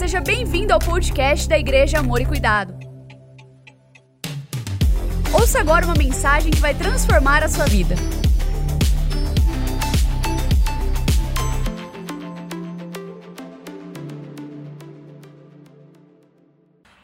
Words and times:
seja 0.00 0.18
bem-vindo 0.18 0.72
ao 0.72 0.78
podcast 0.78 1.46
da 1.46 1.58
Igreja 1.58 1.98
Amor 1.98 2.22
e 2.22 2.24
Cuidado. 2.24 2.72
Ouça 5.30 5.60
agora 5.60 5.84
uma 5.84 5.94
mensagem 5.94 6.50
que 6.50 6.56
vai 6.58 6.74
transformar 6.74 7.42
a 7.42 7.48
sua 7.50 7.66
vida. 7.66 7.94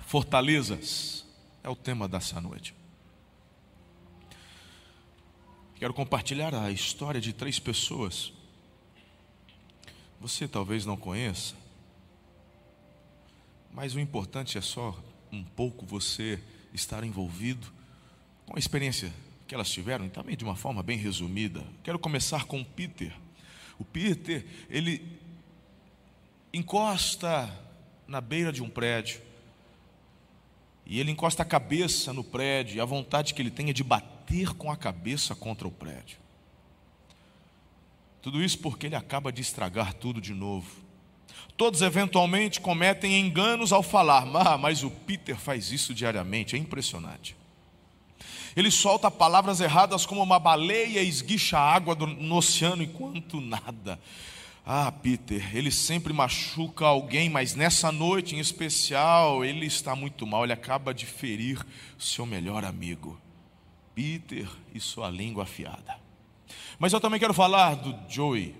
Fortalezas 0.06 1.26
é 1.62 1.68
o 1.68 1.76
tema 1.76 2.08
dessa 2.08 2.40
noite. 2.40 2.74
Quero 5.74 5.92
compartilhar 5.92 6.54
a 6.54 6.70
história 6.70 7.20
de 7.20 7.34
três 7.34 7.58
pessoas. 7.58 8.32
Você 10.18 10.48
talvez 10.48 10.86
não 10.86 10.96
conheça, 10.96 11.65
mas 13.76 13.94
o 13.94 14.00
importante 14.00 14.56
é 14.56 14.60
só 14.62 14.98
um 15.30 15.44
pouco 15.44 15.84
você 15.84 16.42
estar 16.72 17.04
envolvido 17.04 17.70
com 18.46 18.56
a 18.56 18.58
experiência 18.58 19.12
que 19.46 19.54
elas 19.54 19.68
tiveram, 19.68 20.08
também 20.08 20.34
de 20.34 20.44
uma 20.44 20.56
forma 20.56 20.82
bem 20.82 20.96
resumida. 20.96 21.62
Quero 21.84 21.98
começar 21.98 22.46
com 22.46 22.64
Peter. 22.64 23.14
O 23.78 23.84
Peter, 23.84 24.46
ele 24.70 25.20
encosta 26.54 27.52
na 28.08 28.18
beira 28.18 28.50
de 28.50 28.62
um 28.62 28.70
prédio, 28.70 29.20
e 30.86 30.98
ele 30.98 31.10
encosta 31.10 31.42
a 31.42 31.46
cabeça 31.46 32.14
no 32.14 32.24
prédio, 32.24 32.76
e 32.76 32.80
a 32.80 32.84
vontade 32.86 33.34
que 33.34 33.42
ele 33.42 33.50
tem 33.50 33.68
é 33.68 33.74
de 33.74 33.84
bater 33.84 34.54
com 34.54 34.72
a 34.72 34.76
cabeça 34.76 35.34
contra 35.34 35.68
o 35.68 35.70
prédio. 35.70 36.16
Tudo 38.22 38.42
isso 38.42 38.58
porque 38.58 38.86
ele 38.86 38.96
acaba 38.96 39.30
de 39.30 39.42
estragar 39.42 39.92
tudo 39.92 40.18
de 40.18 40.32
novo. 40.32 40.85
Todos 41.56 41.80
eventualmente 41.80 42.60
cometem 42.60 43.18
enganos 43.18 43.72
ao 43.72 43.82
falar, 43.82 44.26
ah, 44.34 44.58
mas 44.58 44.82
o 44.82 44.90
Peter 44.90 45.36
faz 45.36 45.72
isso 45.72 45.94
diariamente, 45.94 46.54
é 46.54 46.58
impressionante. 46.58 47.36
Ele 48.54 48.70
solta 48.70 49.10
palavras 49.10 49.60
erradas 49.60 50.06
como 50.06 50.22
uma 50.22 50.38
baleia 50.38 51.02
esguicha 51.02 51.58
água 51.58 51.94
no 51.94 52.36
oceano 52.36 52.82
enquanto 52.82 53.40
nada. 53.40 54.00
Ah, 54.64 54.90
Peter, 54.90 55.54
ele 55.54 55.70
sempre 55.70 56.12
machuca 56.12 56.86
alguém, 56.86 57.28
mas 57.28 57.54
nessa 57.54 57.92
noite 57.92 58.34
em 58.34 58.40
especial 58.40 59.44
ele 59.44 59.66
está 59.66 59.94
muito 59.94 60.26
mal, 60.26 60.42
ele 60.42 60.52
acaba 60.52 60.92
de 60.92 61.06
ferir 61.06 61.64
seu 61.98 62.26
melhor 62.26 62.64
amigo. 62.64 63.20
Peter 63.94 64.48
e 64.74 64.80
sua 64.80 65.08
língua 65.08 65.44
afiada. 65.44 65.98
Mas 66.78 66.92
eu 66.92 67.00
também 67.00 67.20
quero 67.20 67.32
falar 67.32 67.76
do 67.76 67.94
Joey. 68.12 68.54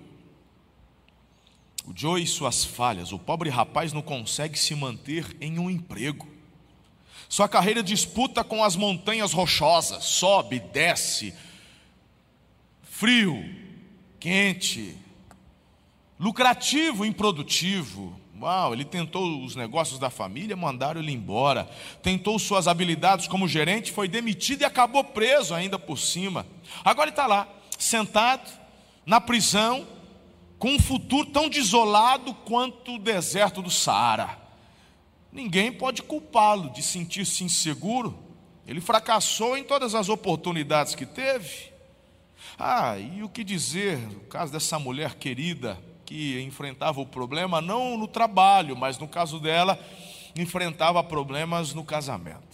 O 1.87 1.93
Joey 1.95 2.25
e 2.25 2.27
suas 2.27 2.65
falhas. 2.65 3.13
O 3.13 3.19
pobre 3.19 3.49
rapaz 3.49 3.93
não 3.93 4.03
consegue 4.03 4.59
se 4.59 4.75
manter 4.75 5.37
em 5.41 5.59
um 5.59 5.71
emprego. 5.71 6.27
Sua 7.29 7.49
carreira 7.49 7.83
disputa 7.83 8.45
com 8.45 8.63
as 8.63 8.77
montanhas 8.77 9.33
rochosas, 9.33 10.05
sobe, 10.05 10.61
desce, 10.61 11.35
frio, 12.83 13.45
quente, 14.19 14.97
lucrativo, 16.19 17.05
improdutivo. 17.05 18.19
Uau, 18.41 18.75
ele 18.75 18.85
tentou 18.85 19.45
os 19.45 19.57
negócios 19.57 19.99
da 19.99 20.11
família, 20.11 20.55
mandaram 20.55 21.01
ele 21.01 21.13
embora. 21.13 21.69
Tentou 22.03 22.39
suas 22.39 22.69
habilidades 22.69 23.27
como 23.27 23.49
gerente, 23.49 23.93
foi 23.93 24.09
demitido 24.09 24.63
e 24.63 24.65
acabou 24.65 25.03
preso 25.03 25.55
ainda 25.55 25.79
por 25.79 25.99
cima. 25.99 26.47
Agora 26.85 27.09
ele 27.09 27.13
está 27.13 27.27
lá, 27.27 27.49
sentado, 27.79 28.51
na 29.05 29.21
prisão, 29.21 29.87
com 30.59 30.71
um 30.71 30.79
futuro 30.79 31.29
tão 31.31 31.49
desolado 31.49 32.33
quanto 32.35 32.95
o 32.95 32.99
deserto 32.99 33.61
do 33.61 33.71
Saara. 33.71 34.39
Ninguém 35.31 35.73
pode 35.73 36.03
culpá-lo 36.03 36.71
de 36.71 36.83
sentir-se 36.83 37.45
inseguro. 37.45 38.19
Ele 38.67 38.81
fracassou 38.81 39.57
em 39.57 39.63
todas 39.63 39.95
as 39.95 40.09
oportunidades 40.09 40.95
que 40.95 41.05
teve. 41.05 41.71
Ah, 42.59 42.99
e 42.99 43.23
o 43.23 43.29
que 43.29 43.45
dizer 43.45 43.99
no 43.99 44.21
caso 44.21 44.53
dessa 44.53 44.79
mulher 44.79 45.17
querida 45.17 45.79
que 46.07 46.41
enfrentava 46.41 47.01
o 47.01 47.07
problema 47.07 47.61
não 47.61 47.99
no 47.99 48.07
trabalho, 48.07 48.77
mas 48.77 48.97
no 48.99 49.09
caso 49.09 49.41
dela, 49.41 49.79
enfrentava 50.37 51.03
problemas 51.03 51.75
no 51.75 51.85
casamento. 51.85 52.46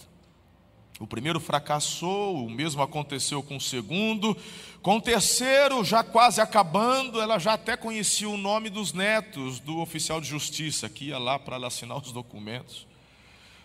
O 0.99 1.07
primeiro 1.07 1.39
fracassou, 1.39 2.45
o 2.45 2.49
mesmo 2.49 2.81
aconteceu 2.81 3.41
com 3.41 3.57
o 3.57 3.61
segundo. 3.61 4.37
Com 4.81 4.97
o 4.97 5.01
terceiro, 5.01 5.83
já 5.83 6.03
quase 6.03 6.39
acabando, 6.39 7.19
ela 7.19 7.39
já 7.39 7.53
até 7.53 7.75
conhecia 7.75 8.29
o 8.29 8.37
nome 8.37 8.69
dos 8.69 8.93
netos 8.93 9.59
do 9.59 9.79
oficial 9.79 10.21
de 10.21 10.27
justiça 10.27 10.87
que 10.87 11.05
ia 11.05 11.17
lá 11.17 11.39
para 11.39 11.65
assinar 11.65 11.97
os 11.97 12.11
documentos. 12.11 12.85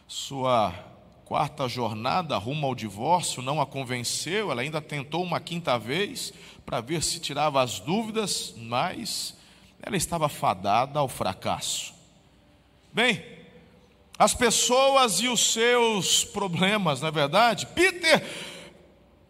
Sua 0.07 0.73
quarta 1.27 1.69
jornada 1.69 2.39
rumo 2.39 2.67
ao 2.67 2.75
divórcio 2.75 3.43
não 3.43 3.61
a 3.61 3.67
convenceu, 3.67 4.51
ela 4.51 4.63
ainda 4.63 4.81
tentou 4.81 5.23
uma 5.23 5.39
quinta 5.39 5.79
vez 5.79 6.33
para 6.65 6.81
ver 6.81 7.03
se 7.03 7.21
tirava 7.21 7.63
as 7.63 7.79
dúvidas, 7.79 8.55
mas 8.57 9.37
ela 9.83 9.97
estava 9.97 10.31
fadada 10.31 10.99
ao 10.99 11.09
fracasso. 11.09 11.93
Bem, 12.91 13.23
as 14.19 14.35
pessoas 14.35 15.21
e 15.21 15.29
os 15.29 15.53
seus 15.53 16.25
problemas, 16.25 17.01
na 17.01 17.09
é 17.09 17.13
verdade, 17.13 17.67
Peter 17.67 18.27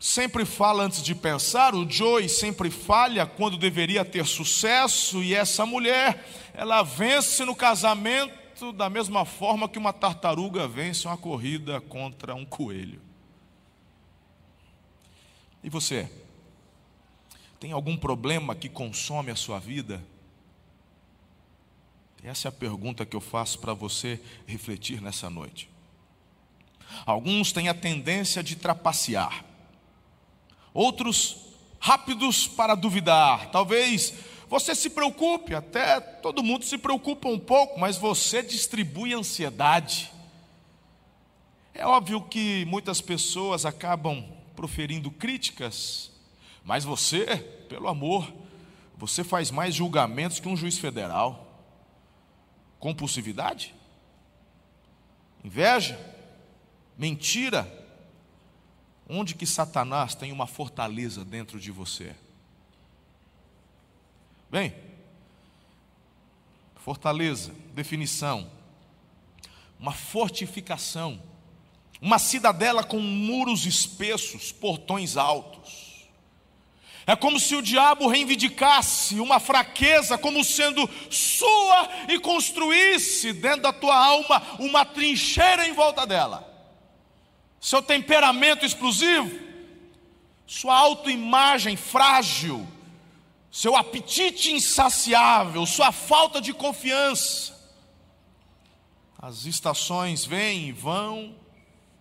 sempre 0.00 0.44
fala 0.44 0.84
antes 0.84 1.02
de 1.02 1.14
pensar, 1.14 1.74
o 1.74 1.88
Joey 1.88 2.28
sempre 2.28 2.70
falha 2.70 3.26
quando 3.26 3.58
deveria 3.58 4.04
ter 4.04 4.24
sucesso, 4.24 5.22
e 5.22 5.34
essa 5.34 5.66
mulher, 5.66 6.24
ela 6.54 6.82
vence 6.82 7.44
no 7.44 7.54
casamento 7.54 8.72
da 8.72 8.88
mesma 8.88 9.24
forma 9.24 9.68
que 9.68 9.78
uma 9.78 9.92
tartaruga 9.92 10.66
vence 10.66 11.06
uma 11.06 11.16
corrida 11.16 11.80
contra 11.82 12.34
um 12.34 12.44
coelho. 12.44 13.00
E 15.62 15.68
você? 15.68 16.10
Tem 17.60 17.72
algum 17.72 17.96
problema 17.96 18.54
que 18.54 18.68
consome 18.68 19.30
a 19.30 19.36
sua 19.36 19.58
vida? 19.58 20.02
Essa 22.22 22.48
é 22.48 22.50
a 22.50 22.52
pergunta 22.52 23.06
que 23.06 23.14
eu 23.14 23.20
faço 23.20 23.58
para 23.58 23.72
você 23.72 24.20
refletir 24.46 25.00
nessa 25.00 25.30
noite. 25.30 25.70
Alguns 27.06 27.52
têm 27.52 27.68
a 27.68 27.74
tendência 27.74 28.42
de 28.42 28.56
trapacear, 28.56 29.44
outros 30.74 31.36
rápidos 31.78 32.48
para 32.48 32.74
duvidar. 32.74 33.50
Talvez 33.50 34.12
você 34.48 34.74
se 34.74 34.90
preocupe, 34.90 35.54
até 35.54 36.00
todo 36.00 36.42
mundo 36.42 36.64
se 36.64 36.76
preocupa 36.76 37.28
um 37.28 37.38
pouco, 37.38 37.78
mas 37.78 37.96
você 37.96 38.42
distribui 38.42 39.14
ansiedade. 39.14 40.10
É 41.72 41.86
óbvio 41.86 42.20
que 42.22 42.64
muitas 42.64 43.00
pessoas 43.00 43.64
acabam 43.64 44.24
proferindo 44.56 45.10
críticas, 45.10 46.10
mas 46.64 46.82
você, 46.82 47.36
pelo 47.68 47.86
amor, 47.86 48.32
você 48.96 49.22
faz 49.22 49.52
mais 49.52 49.74
julgamentos 49.74 50.40
que 50.40 50.48
um 50.48 50.56
juiz 50.56 50.76
federal 50.78 51.47
compulsividade, 52.78 53.74
inveja, 55.44 55.98
mentira. 56.96 57.76
Onde 59.08 59.34
que 59.34 59.46
Satanás 59.46 60.14
tem 60.14 60.32
uma 60.32 60.46
fortaleza 60.46 61.24
dentro 61.24 61.58
de 61.58 61.70
você? 61.70 62.14
Bem, 64.50 64.74
fortaleza, 66.76 67.54
definição, 67.74 68.50
uma 69.78 69.92
fortificação, 69.92 71.22
uma 72.00 72.18
cidadela 72.18 72.84
com 72.84 73.00
muros 73.00 73.64
espessos, 73.64 74.52
portões 74.52 75.16
altos 75.16 75.87
é 77.08 77.16
como 77.16 77.40
se 77.40 77.56
o 77.56 77.62
diabo 77.62 78.06
reivindicasse 78.06 79.18
uma 79.18 79.40
fraqueza 79.40 80.18
como 80.18 80.44
sendo 80.44 80.86
sua 81.10 81.88
e 82.06 82.18
construísse 82.18 83.32
dentro 83.32 83.62
da 83.62 83.72
tua 83.72 83.96
alma 83.96 84.42
uma 84.58 84.84
trincheira 84.84 85.66
em 85.66 85.72
volta 85.72 86.06
dela. 86.06 86.46
Seu 87.58 87.80
temperamento 87.80 88.66
explosivo, 88.66 89.40
sua 90.46 90.76
autoimagem 90.76 91.76
frágil, 91.76 92.68
seu 93.50 93.74
apetite 93.74 94.52
insaciável, 94.52 95.64
sua 95.64 95.90
falta 95.90 96.42
de 96.42 96.52
confiança. 96.52 97.58
As 99.18 99.46
estações 99.46 100.26
vêm 100.26 100.68
e 100.68 100.72
vão 100.72 101.34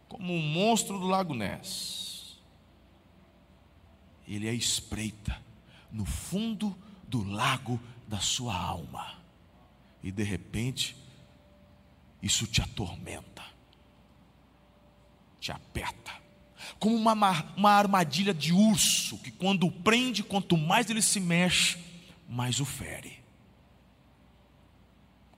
como 0.09 0.33
um 0.33 0.41
monstro 0.41 0.99
do 0.99 1.07
Lago 1.07 1.33
Ness 1.33 1.96
ele 4.27 4.47
é 4.47 4.53
espreita 4.53 5.41
no 5.91 6.05
fundo 6.05 6.77
do 7.07 7.23
lago 7.23 7.79
da 8.07 8.19
sua 8.19 8.55
alma. 8.55 9.15
E 10.03 10.11
de 10.11 10.23
repente, 10.23 10.95
isso 12.21 12.45
te 12.45 12.61
atormenta, 12.61 13.43
te 15.39 15.51
aperta, 15.51 16.11
como 16.79 16.95
uma, 16.95 17.13
uma 17.55 17.71
armadilha 17.71 18.33
de 18.33 18.51
urso, 18.51 19.17
que 19.19 19.31
quando 19.31 19.65
o 19.65 19.71
prende, 19.71 20.23
quanto 20.23 20.57
mais 20.57 20.89
ele 20.89 21.01
se 21.01 21.19
mexe, 21.19 21.77
mais 22.27 22.59
o 22.59 22.65
fere. 22.65 23.23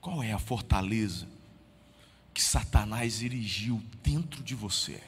Qual 0.00 0.22
é 0.22 0.32
a 0.32 0.38
fortaleza 0.38 1.28
que 2.32 2.42
Satanás 2.42 3.22
erigiu 3.22 3.82
dentro 4.02 4.42
de 4.42 4.54
você? 4.54 5.00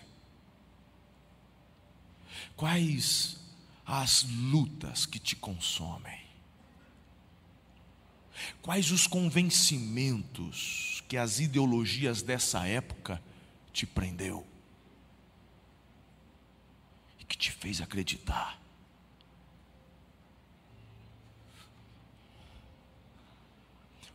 Quais 2.57 3.42
as 3.87 4.23
lutas 4.23 5.07
que 5.07 5.19
te 5.19 5.37
consomem? 5.37 6.21
Quais 8.61 8.91
os 8.91 9.07
convencimentos 9.07 11.03
que 11.09 11.17
as 11.17 11.39
ideologias 11.39 12.23
dessa 12.23 12.67
época 12.67 13.23
te 13.73 13.87
prendeu? 13.87 14.47
E 17.21 17.25
que 17.25 17.37
te 17.37 17.51
fez 17.51 17.81
acreditar? 17.81 18.61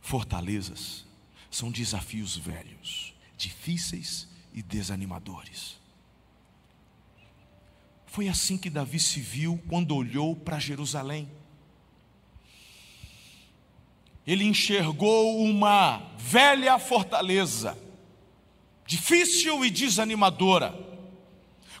Fortalezas 0.00 1.04
são 1.50 1.70
desafios 1.70 2.36
velhos, 2.36 3.14
difíceis 3.36 4.26
e 4.52 4.62
desanimadores. 4.62 5.77
Foi 8.08 8.28
assim 8.28 8.56
que 8.56 8.70
Davi 8.70 8.98
se 8.98 9.20
viu 9.20 9.62
quando 9.68 9.94
olhou 9.94 10.34
para 10.34 10.58
Jerusalém. 10.58 11.30
Ele 14.26 14.44
enxergou 14.44 15.40
uma 15.42 16.02
velha 16.18 16.78
fortaleza, 16.78 17.78
difícil 18.86 19.64
e 19.64 19.70
desanimadora. 19.70 20.74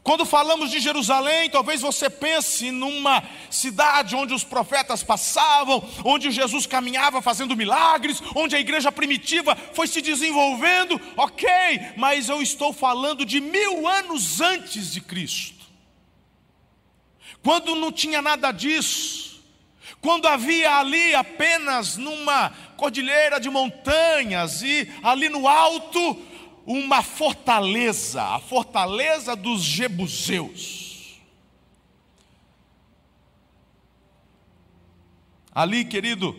Quando 0.02 0.24
falamos 0.24 0.70
de 0.70 0.80
Jerusalém, 0.80 1.50
talvez 1.50 1.80
você 1.82 2.08
pense 2.08 2.70
numa 2.70 3.22
cidade 3.50 4.14
onde 4.14 4.32
os 4.32 4.44
profetas 4.44 5.02
passavam, 5.02 5.86
onde 6.04 6.30
Jesus 6.30 6.66
caminhava 6.66 7.20
fazendo 7.20 7.56
milagres, 7.56 8.22
onde 8.34 8.56
a 8.56 8.60
igreja 8.60 8.92
primitiva 8.92 9.54
foi 9.74 9.86
se 9.86 10.00
desenvolvendo, 10.00 10.98
ok, 11.16 11.48
mas 11.96 12.28
eu 12.28 12.40
estou 12.40 12.72
falando 12.72 13.26
de 13.26 13.40
mil 13.40 13.86
anos 13.86 14.40
antes 14.40 14.92
de 14.92 15.00
Cristo, 15.00 15.57
quando 17.48 17.74
não 17.74 17.90
tinha 17.90 18.20
nada 18.20 18.52
disso, 18.52 19.42
quando 20.02 20.28
havia 20.28 20.76
ali 20.76 21.14
apenas 21.14 21.96
numa 21.96 22.50
cordilheira 22.76 23.40
de 23.40 23.48
montanhas 23.48 24.60
e 24.60 24.86
ali 25.02 25.30
no 25.30 25.48
alto 25.48 25.98
uma 26.66 27.02
fortaleza, 27.02 28.22
a 28.22 28.38
fortaleza 28.38 29.34
dos 29.34 29.62
Jebuseus. 29.62 31.18
Ali, 35.50 35.86
querido, 35.86 36.36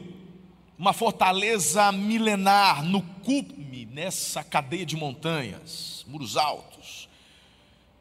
uma 0.78 0.94
fortaleza 0.94 1.92
milenar 1.92 2.84
no 2.84 3.02
cume, 3.02 3.88
nessa 3.92 4.44
cadeia 4.44 4.86
de 4.86 4.96
montanhas, 4.96 6.06
muros 6.08 6.38
altos, 6.38 7.10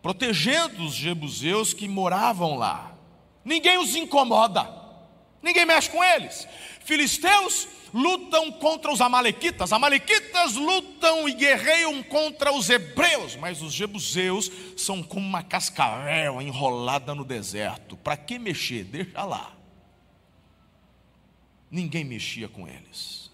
protegendo 0.02 0.84
os 0.84 0.92
Jebuseus 0.92 1.72
que 1.72 1.88
moravam 1.88 2.58
lá. 2.58 2.97
Ninguém 3.44 3.78
os 3.78 3.94
incomoda, 3.96 4.68
ninguém 5.42 5.64
mexe 5.64 5.90
com 5.90 6.02
eles. 6.02 6.46
Filisteus 6.84 7.68
lutam 7.92 8.52
contra 8.52 8.92
os 8.92 9.00
amalequitas, 9.00 9.72
amalequitas 9.72 10.54
lutam 10.54 11.28
e 11.28 11.34
guerreiam 11.34 12.02
contra 12.02 12.52
os 12.52 12.68
hebreus, 12.68 13.36
mas 13.36 13.62
os 13.62 13.72
jebuseus 13.72 14.50
são 14.76 15.02
como 15.02 15.26
uma 15.26 15.42
cascavel 15.42 16.40
enrolada 16.40 17.14
no 17.14 17.24
deserto. 17.24 17.96
Para 17.96 18.16
que 18.16 18.38
mexer? 18.38 18.84
Deixa 18.84 19.24
lá. 19.24 19.52
Ninguém 21.70 22.04
mexia 22.04 22.48
com 22.48 22.66
eles. 22.66 23.30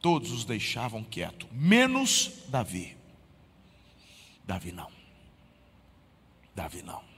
Todos 0.00 0.30
os 0.32 0.44
deixavam 0.44 1.02
quieto, 1.02 1.48
menos 1.50 2.30
Davi. 2.48 2.96
Davi 4.44 4.70
não. 4.70 4.90
Davi 6.54 6.82
não. 6.82 7.13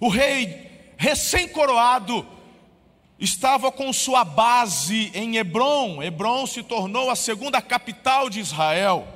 O 0.00 0.08
rei 0.08 0.94
recém-coroado 0.96 2.26
estava 3.18 3.72
com 3.72 3.92
sua 3.92 4.24
base 4.24 5.10
em 5.14 5.36
Hebron. 5.36 6.02
Hebron 6.02 6.46
se 6.46 6.62
tornou 6.62 7.10
a 7.10 7.16
segunda 7.16 7.62
capital 7.62 8.28
de 8.28 8.40
Israel. 8.40 9.06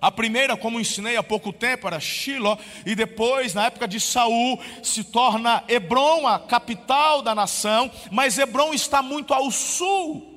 A 0.00 0.10
primeira, 0.10 0.56
como 0.56 0.80
ensinei 0.80 1.16
há 1.16 1.22
pouco 1.22 1.52
tempo, 1.52 1.86
era 1.86 2.00
Shiloh, 2.00 2.58
e 2.86 2.94
depois, 2.94 3.52
na 3.52 3.66
época 3.66 3.86
de 3.86 4.00
Saul, 4.00 4.58
se 4.82 5.04
torna 5.04 5.62
Hebron 5.68 6.26
a 6.26 6.38
capital 6.38 7.20
da 7.20 7.34
nação, 7.34 7.90
mas 8.10 8.38
Hebron 8.38 8.72
está 8.72 9.02
muito 9.02 9.34
ao 9.34 9.50
sul. 9.50 10.29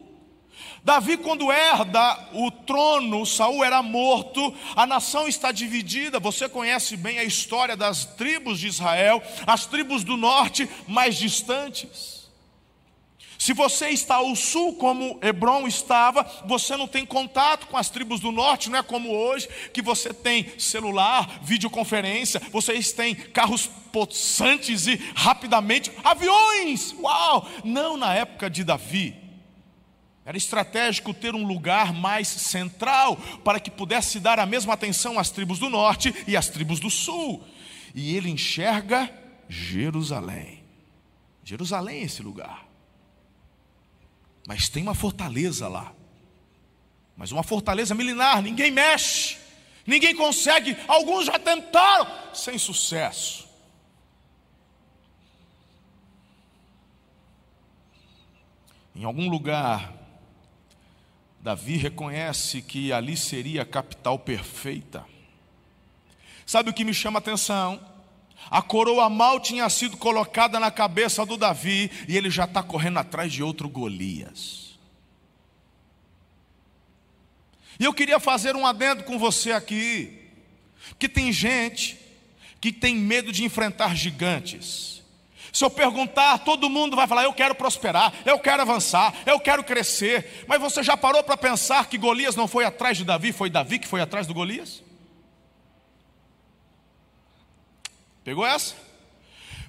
Davi, 0.83 1.15
quando 1.15 1.49
herda 1.49 2.27
o 2.33 2.51
trono, 2.51 3.25
Saul 3.25 3.63
era 3.63 3.81
morto, 3.81 4.53
a 4.75 4.85
nação 4.85 5.29
está 5.29 5.49
dividida. 5.49 6.19
Você 6.19 6.49
conhece 6.49 6.97
bem 6.97 7.19
a 7.19 7.23
história 7.23 7.77
das 7.77 8.03
tribos 8.03 8.59
de 8.59 8.67
Israel, 8.67 9.23
as 9.47 9.65
tribos 9.65 10.03
do 10.03 10.17
norte 10.17 10.69
mais 10.85 11.15
distantes. 11.15 12.23
Se 13.39 13.53
você 13.53 13.89
está 13.89 14.15
ao 14.15 14.35
sul, 14.35 14.75
como 14.75 15.19
Hebron 15.21 15.67
estava, 15.67 16.29
você 16.45 16.75
não 16.75 16.87
tem 16.87 17.05
contato 17.05 17.67
com 17.67 17.77
as 17.77 17.89
tribos 17.89 18.19
do 18.19 18.31
norte, 18.31 18.69
não 18.69 18.79
é 18.79 18.83
como 18.83 19.09
hoje, 19.09 19.49
que 19.73 19.81
você 19.81 20.13
tem 20.13 20.57
celular, 20.57 21.39
videoconferência, 21.43 22.41
vocês 22.51 22.91
têm 22.91 23.15
carros 23.15 23.67
possantes 23.91 24.87
e 24.87 24.95
rapidamente, 25.15 25.91
aviões, 26.03 26.93
uau! 26.99 27.47
Não 27.63 27.95
na 27.95 28.13
época 28.13 28.49
de 28.49 28.63
Davi. 28.63 29.22
Era 30.25 30.37
estratégico 30.37 31.13
ter 31.13 31.35
um 31.35 31.45
lugar 31.45 31.93
mais 31.93 32.27
central 32.27 33.17
para 33.43 33.59
que 33.59 33.69
pudesse 33.69 34.19
dar 34.19 34.39
a 34.39 34.45
mesma 34.45 34.73
atenção 34.73 35.19
às 35.19 35.29
tribos 35.29 35.59
do 35.59 35.69
norte 35.69 36.13
e 36.25 36.37
às 36.37 36.47
tribos 36.47 36.79
do 36.79 36.89
sul. 36.89 37.43
E 37.93 38.15
ele 38.15 38.29
enxerga 38.29 39.11
Jerusalém. 39.49 40.63
Jerusalém 41.43 42.01
é 42.01 42.03
esse 42.03 42.23
lugar. 42.23 42.65
Mas 44.47 44.69
tem 44.69 44.83
uma 44.83 44.95
fortaleza 44.95 45.67
lá. 45.67 45.93
Mas 47.17 47.31
uma 47.31 47.43
fortaleza 47.43 47.93
milenar, 47.93 48.41
ninguém 48.41 48.71
mexe, 48.71 49.37
ninguém 49.85 50.15
consegue. 50.15 50.75
Alguns 50.87 51.25
já 51.25 51.37
tentaram, 51.37 52.07
sem 52.33 52.57
sucesso. 52.57 53.47
Em 58.95 59.03
algum 59.03 59.29
lugar, 59.29 60.02
Davi 61.43 61.75
reconhece 61.75 62.61
que 62.61 62.93
ali 62.93 63.17
seria 63.17 63.63
a 63.63 63.65
capital 63.65 64.17
perfeita. 64.17 65.05
Sabe 66.45 66.69
o 66.69 66.73
que 66.73 66.85
me 66.85 66.93
chama 66.93 67.17
a 67.17 67.19
atenção? 67.19 67.85
A 68.49 68.61
coroa 68.61 69.09
mal 69.09 69.41
tinha 69.41 69.69
sido 69.69 69.97
colocada 69.97 70.57
na 70.57 70.71
cabeça 70.71 71.25
do 71.25 71.35
Davi 71.35 71.91
e 72.07 72.15
ele 72.15 72.29
já 72.29 72.45
está 72.45 72.63
correndo 72.63 72.99
atrás 72.99 73.29
de 73.29 73.43
outro 73.43 73.67
Golias. 73.67 74.79
E 77.77 77.83
eu 77.83 77.93
queria 77.93 78.21
fazer 78.21 78.55
um 78.55 78.65
adendo 78.65 79.03
com 79.03 79.19
você 79.19 79.51
aqui, 79.51 80.17
que 80.97 81.09
tem 81.09 81.29
gente 81.33 81.99
que 82.61 82.71
tem 82.71 82.95
medo 82.95 83.33
de 83.33 83.43
enfrentar 83.43 83.97
gigantes. 83.97 84.92
Se 85.53 85.63
eu 85.63 85.69
perguntar, 85.69 86.39
todo 86.39 86.67
mundo 86.67 86.95
vai 86.95 87.05
falar: 87.05 87.25
eu 87.25 87.33
quero 87.33 87.53
prosperar, 87.53 88.11
eu 88.25 88.39
quero 88.39 88.63
avançar, 88.63 89.13
eu 89.23 89.39
quero 89.39 89.63
crescer. 89.63 90.43
Mas 90.47 90.59
você 90.59 90.81
já 90.81 90.97
parou 90.97 91.23
para 91.23 91.37
pensar 91.37 91.87
que 91.87 91.95
Golias 91.95 92.35
não 92.35 92.47
foi 92.47 92.65
atrás 92.65 92.97
de 92.97 93.05
Davi, 93.05 93.31
foi 93.31 93.51
Davi 93.51 93.77
que 93.77 93.87
foi 93.87 94.01
atrás 94.01 94.25
do 94.25 94.33
Golias? 94.33 94.81
Pegou 98.23 98.43
essa? 98.43 98.73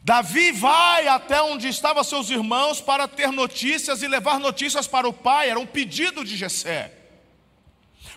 Davi 0.02 0.52
vai 0.52 1.06
até 1.06 1.42
onde 1.42 1.68
estavam 1.68 2.02
seus 2.02 2.30
irmãos 2.30 2.80
para 2.80 3.06
ter 3.06 3.30
notícias 3.30 4.02
e 4.02 4.08
levar 4.08 4.40
notícias 4.40 4.86
para 4.86 5.06
o 5.06 5.12
pai, 5.12 5.50
era 5.50 5.58
um 5.58 5.66
pedido 5.66 6.24
de 6.24 6.34
Jessé. 6.34 7.03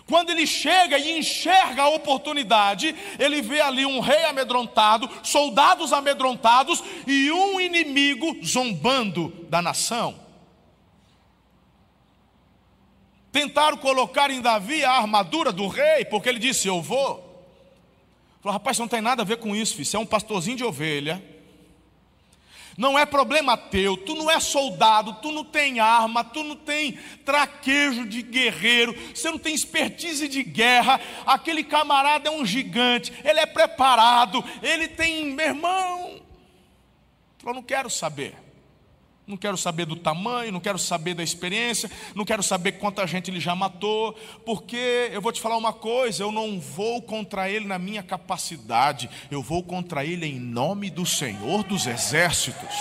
Quando 0.08 0.30
ele 0.30 0.46
chega 0.46 0.98
e 0.98 1.18
enxerga 1.18 1.82
a 1.82 1.88
oportunidade, 1.90 2.96
ele 3.18 3.42
vê 3.42 3.60
ali 3.60 3.84
um 3.84 4.00
rei 4.00 4.24
amedrontado, 4.24 5.08
soldados 5.22 5.92
amedrontados 5.92 6.82
e 7.06 7.30
um 7.30 7.60
inimigo 7.60 8.38
zombando 8.42 9.28
da 9.50 9.60
nação. 9.60 10.18
Tentaram 13.30 13.76
colocar 13.76 14.30
em 14.30 14.40
Davi 14.40 14.82
a 14.82 14.92
armadura 14.92 15.52
do 15.52 15.68
rei, 15.68 16.06
porque 16.06 16.30
ele 16.30 16.38
disse: 16.38 16.66
Eu 16.66 16.80
vou. 16.80 17.28
Falou, 18.40 18.54
rapaz, 18.54 18.78
não 18.78 18.88
tem 18.88 19.02
nada 19.02 19.20
a 19.20 19.26
ver 19.26 19.36
com 19.36 19.54
isso, 19.54 19.74
filho. 19.74 19.84
Você 19.84 19.96
é 19.96 20.00
um 20.00 20.06
pastorzinho 20.06 20.56
de 20.56 20.64
ovelha. 20.64 21.22
Não 22.78 22.96
é 22.96 23.04
problema 23.04 23.56
teu, 23.56 23.96
tu 23.96 24.14
não 24.14 24.30
é 24.30 24.38
soldado, 24.38 25.14
tu 25.14 25.32
não 25.32 25.42
tem 25.44 25.80
arma, 25.80 26.22
tu 26.22 26.44
não 26.44 26.54
tem 26.54 26.92
traquejo 27.24 28.06
de 28.06 28.22
guerreiro, 28.22 28.94
você 29.12 29.28
não 29.32 29.36
tem 29.36 29.52
expertise 29.52 30.28
de 30.28 30.44
guerra. 30.44 31.00
Aquele 31.26 31.64
camarada 31.64 32.28
é 32.28 32.30
um 32.30 32.46
gigante, 32.46 33.12
ele 33.24 33.40
é 33.40 33.46
preparado, 33.46 34.44
ele 34.62 34.86
tem, 34.86 35.24
meu 35.24 35.46
irmão. 35.46 36.22
Falou, 37.38 37.56
não 37.56 37.62
quero 37.64 37.90
saber. 37.90 38.47
Não 39.28 39.36
quero 39.36 39.58
saber 39.58 39.84
do 39.84 39.94
tamanho, 39.94 40.50
não 40.50 40.58
quero 40.58 40.78
saber 40.78 41.12
da 41.12 41.22
experiência, 41.22 41.90
não 42.14 42.24
quero 42.24 42.42
saber 42.42 42.72
quanta 42.72 43.06
gente 43.06 43.30
ele 43.30 43.38
já 43.38 43.54
matou, 43.54 44.14
porque 44.46 45.10
eu 45.12 45.20
vou 45.20 45.30
te 45.30 45.38
falar 45.38 45.58
uma 45.58 45.74
coisa: 45.74 46.22
eu 46.22 46.32
não 46.32 46.58
vou 46.58 47.02
contra 47.02 47.50
ele 47.50 47.66
na 47.66 47.78
minha 47.78 48.02
capacidade, 48.02 49.10
eu 49.30 49.42
vou 49.42 49.62
contra 49.62 50.02
ele 50.02 50.24
em 50.24 50.40
nome 50.40 50.88
do 50.88 51.04
Senhor 51.04 51.62
dos 51.62 51.86
Exércitos. 51.86 52.74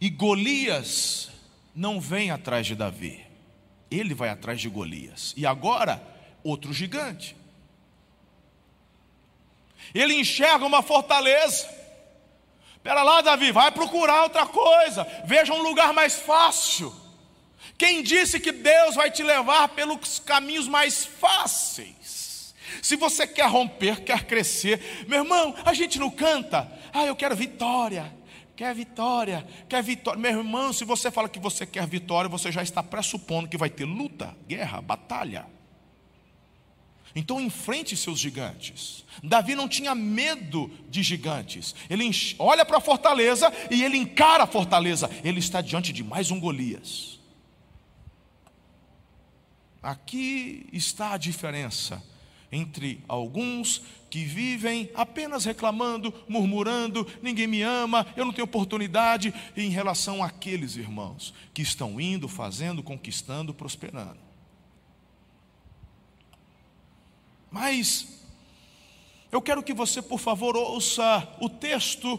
E 0.00 0.10
Golias 0.10 1.30
não 1.72 2.00
vem 2.00 2.32
atrás 2.32 2.66
de 2.66 2.74
Davi, 2.74 3.24
ele 3.88 4.12
vai 4.12 4.30
atrás 4.30 4.60
de 4.60 4.68
Golias. 4.68 5.32
E 5.36 5.46
agora, 5.46 6.11
outro 6.42 6.72
gigante. 6.72 7.36
Ele 9.94 10.14
enxerga 10.14 10.64
uma 10.64 10.82
fortaleza. 10.82 11.68
Espera 12.76 13.02
lá, 13.02 13.20
Davi, 13.20 13.52
vai 13.52 13.70
procurar 13.70 14.24
outra 14.24 14.46
coisa. 14.46 15.06
Veja 15.24 15.52
um 15.52 15.62
lugar 15.62 15.92
mais 15.92 16.16
fácil. 16.16 16.94
Quem 17.78 18.02
disse 18.02 18.40
que 18.40 18.52
Deus 18.52 18.94
vai 18.94 19.10
te 19.10 19.22
levar 19.22 19.68
pelos 19.68 20.18
caminhos 20.18 20.66
mais 20.68 21.04
fáceis? 21.04 22.54
Se 22.80 22.96
você 22.96 23.26
quer 23.26 23.48
romper, 23.48 24.02
quer 24.02 24.24
crescer, 24.24 25.04
meu 25.06 25.20
irmão, 25.20 25.54
a 25.64 25.72
gente 25.74 25.98
não 25.98 26.10
canta. 26.10 26.70
Ah, 26.92 27.04
eu 27.04 27.14
quero 27.14 27.36
vitória. 27.36 28.12
Quer 28.54 28.74
vitória, 28.74 29.46
quer 29.68 29.82
vitória. 29.82 30.20
Meu 30.20 30.38
irmão, 30.38 30.72
se 30.72 30.84
você 30.84 31.10
fala 31.10 31.28
que 31.28 31.38
você 31.38 31.66
quer 31.66 31.86
vitória, 31.86 32.28
você 32.28 32.52
já 32.52 32.62
está 32.62 32.82
pressupondo 32.82 33.48
que 33.48 33.56
vai 33.56 33.70
ter 33.70 33.84
luta, 33.84 34.36
guerra, 34.46 34.80
batalha. 34.80 35.46
Então 37.14 37.40
enfrente 37.40 37.96
seus 37.96 38.18
gigantes. 38.18 39.04
Davi 39.22 39.54
não 39.54 39.68
tinha 39.68 39.94
medo 39.94 40.70
de 40.88 41.02
gigantes. 41.02 41.74
Ele 41.90 42.10
olha 42.38 42.64
para 42.64 42.78
a 42.78 42.80
fortaleza 42.80 43.52
e 43.70 43.82
ele 43.82 43.96
encara 43.96 44.44
a 44.44 44.46
fortaleza. 44.46 45.10
Ele 45.22 45.38
está 45.38 45.60
diante 45.60 45.92
de 45.92 46.02
mais 46.02 46.30
um 46.30 46.40
Golias. 46.40 47.20
Aqui 49.82 50.66
está 50.72 51.12
a 51.14 51.18
diferença 51.18 52.02
entre 52.52 53.02
alguns 53.08 53.82
que 54.10 54.24
vivem 54.24 54.90
apenas 54.94 55.46
reclamando, 55.46 56.12
murmurando, 56.28 57.06
ninguém 57.22 57.46
me 57.46 57.62
ama, 57.62 58.06
eu 58.14 58.26
não 58.26 58.32
tenho 58.32 58.44
oportunidade, 58.44 59.32
em 59.56 59.70
relação 59.70 60.22
àqueles 60.22 60.76
irmãos 60.76 61.32
que 61.54 61.62
estão 61.62 61.98
indo, 61.98 62.28
fazendo, 62.28 62.82
conquistando, 62.82 63.54
prosperando. 63.54 64.31
Mas 67.52 68.08
eu 69.30 69.42
quero 69.42 69.62
que 69.62 69.74
você, 69.74 70.00
por 70.00 70.18
favor, 70.18 70.56
ouça 70.56 71.28
o 71.38 71.50
texto 71.50 72.18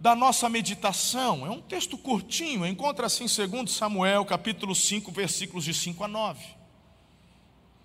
da 0.00 0.16
nossa 0.16 0.48
meditação. 0.48 1.46
É 1.46 1.50
um 1.50 1.60
texto 1.60 1.96
curtinho, 1.96 2.66
encontra 2.66 3.06
assim 3.06 3.24
em 3.24 3.48
2 3.48 3.70
Samuel, 3.70 4.24
capítulo 4.24 4.74
5, 4.74 5.12
versículos 5.12 5.64
de 5.64 5.72
5 5.72 6.02
a 6.02 6.08
9. 6.08 6.44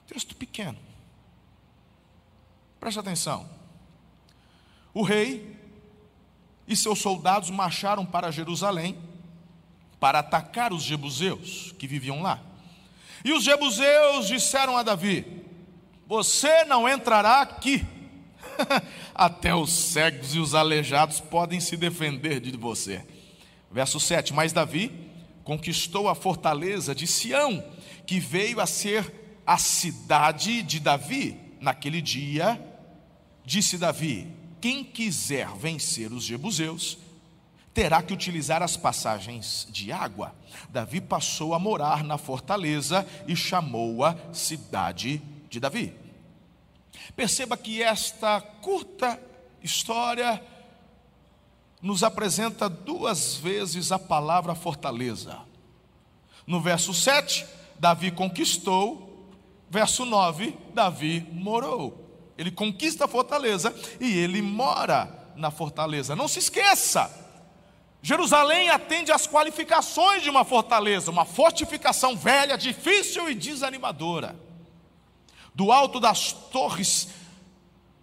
Texto 0.08 0.36
pequeno. 0.36 0.80
Preste 2.80 3.00
atenção. 3.00 3.48
O 4.94 5.04
rei 5.04 5.56
e 6.68 6.76
seus 6.76 7.00
soldados 7.00 7.52
marcharam 7.52 8.04
para 8.06 8.32
Jerusalém 8.32 8.98
para 10.00 10.20
atacar 10.20 10.74
os 10.74 10.82
jebuseus 10.82 11.72
que 11.78 11.88
viviam 11.88 12.22
lá. 12.22 12.42
E 13.24 13.32
os 13.32 13.44
jebuseus 13.44 14.28
disseram 14.28 14.78
a 14.78 14.84
Davi: 14.84 15.45
você 16.08 16.64
não 16.66 16.88
entrará 16.88 17.42
aqui. 17.42 17.86
Até 19.14 19.56
os 19.56 19.72
cegos 19.72 20.36
e 20.36 20.40
os 20.40 20.54
aleijados 20.54 21.20
podem 21.20 21.60
se 21.60 21.76
defender 21.76 22.40
de 22.40 22.56
você. 22.56 23.06
Verso 23.72 24.00
7: 24.00 24.34
Mas 24.34 24.54
Davi 24.54 24.92
conquistou 25.44 26.08
a 26.08 26.16
fortaleza 26.16 26.94
de 26.94 27.08
Sião, 27.08 27.64
que 28.06 28.20
veio 28.20 28.60
a 28.60 28.66
ser 28.66 29.42
a 29.46 29.58
cidade 29.58 30.62
de 30.62 30.80
Davi. 30.80 31.40
Naquele 31.60 32.02
dia, 32.02 32.62
disse 33.44 33.78
Davi: 33.78 34.28
Quem 34.62 34.84
quiser 34.84 35.50
vencer 35.56 36.12
os 36.12 36.24
jebuseus, 36.24 36.98
terá 37.74 38.02
que 38.02 38.14
utilizar 38.14 38.62
as 38.62 38.78
passagens 38.78 39.68
de 39.70 39.92
água. 39.92 40.34
Davi 40.70 41.02
passou 41.02 41.54
a 41.54 41.60
morar 41.60 42.04
na 42.04 42.18
fortaleza 42.18 43.06
e 43.28 43.36
chamou-a 43.36 44.16
cidade 44.32 45.18
de 45.18 45.35
de 45.56 45.60
Davi. 45.62 45.94
Perceba 47.16 47.56
que 47.56 47.82
esta 47.82 48.42
curta 48.42 49.20
história 49.64 50.44
nos 51.82 52.04
apresenta 52.04 52.68
duas 52.70 53.36
vezes 53.36 53.92
a 53.92 53.98
palavra 53.98 54.54
fortaleza. 54.54 55.40
No 56.46 56.60
verso 56.60 56.94
7, 56.94 57.46
Davi 57.80 58.12
conquistou, 58.12 59.30
verso 59.70 60.04
9, 60.04 60.58
Davi 60.74 61.26
morou. 61.32 62.04
Ele 62.38 62.52
conquista 62.52 63.06
a 63.06 63.08
fortaleza 63.08 63.74
e 64.00 64.12
ele 64.18 64.42
mora 64.42 65.32
na 65.38 65.52
fortaleza. 65.52 66.18
Não 66.18 66.28
se 66.28 66.40
esqueça, 66.40 67.10
Jerusalém 68.02 68.70
atende 68.70 69.12
às 69.12 69.26
qualificações 69.26 70.22
de 70.22 70.30
uma 70.30 70.44
fortaleza, 70.44 71.10
uma 71.10 71.26
fortificação 71.26 72.16
velha, 72.16 72.58
difícil 72.58 73.30
e 73.30 73.36
desanimadora 73.36 74.45
do 75.56 75.72
alto 75.72 76.00
das 76.00 76.32
torres 76.32 77.08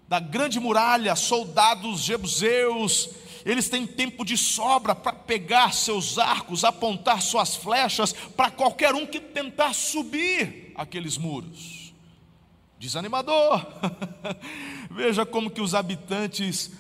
da 0.08 0.20
grande 0.20 0.60
muralha, 0.60 1.16
soldados 1.16 2.02
jebuseus, 2.02 3.08
eles 3.46 3.70
têm 3.70 3.86
tempo 3.86 4.26
de 4.26 4.36
sobra 4.36 4.94
para 4.94 5.14
pegar 5.14 5.72
seus 5.72 6.18
arcos, 6.18 6.64
apontar 6.64 7.22
suas 7.22 7.56
flechas 7.56 8.12
para 8.12 8.50
qualquer 8.50 8.94
um 8.94 9.06
que 9.06 9.18
tentar 9.18 9.72
subir 9.72 10.72
aqueles 10.76 11.16
muros. 11.16 11.94
Desanimador. 12.78 13.66
Veja 14.90 15.24
como 15.24 15.50
que 15.50 15.62
os 15.62 15.74
habitantes 15.74 16.72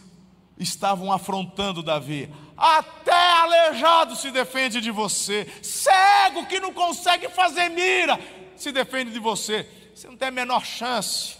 estavam 0.58 1.10
afrontando 1.10 1.82
Davi. 1.82 2.28
Até 2.54 3.32
aleijado 3.32 4.14
se 4.14 4.30
defende 4.30 4.80
de 4.80 4.90
você, 4.90 5.50
cego 5.62 6.46
que 6.46 6.60
não 6.60 6.72
consegue 6.72 7.30
fazer 7.30 7.70
mira, 7.70 8.20
se 8.56 8.70
defende 8.70 9.10
de 9.10 9.18
você. 9.18 9.66
Você 10.02 10.08
não 10.08 10.16
tem 10.16 10.26
a 10.26 10.32
menor 10.32 10.66
chance. 10.66 11.36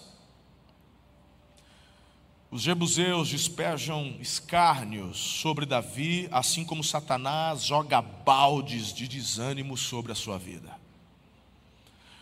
Os 2.49 2.63
jebuseus 2.63 3.29
despejam 3.29 4.17
escárnios 4.21 5.19
sobre 5.19 5.67
Davi, 5.67 6.29
assim 6.31 6.65
como 6.65 6.85
Satanás 6.85 7.65
joga 7.65 8.01
baldes 8.01 8.93
de 8.95 9.09
desânimo 9.09 9.77
sobre 9.77 10.13
a 10.13 10.15
sua 10.15 10.39
vida. 10.39 10.79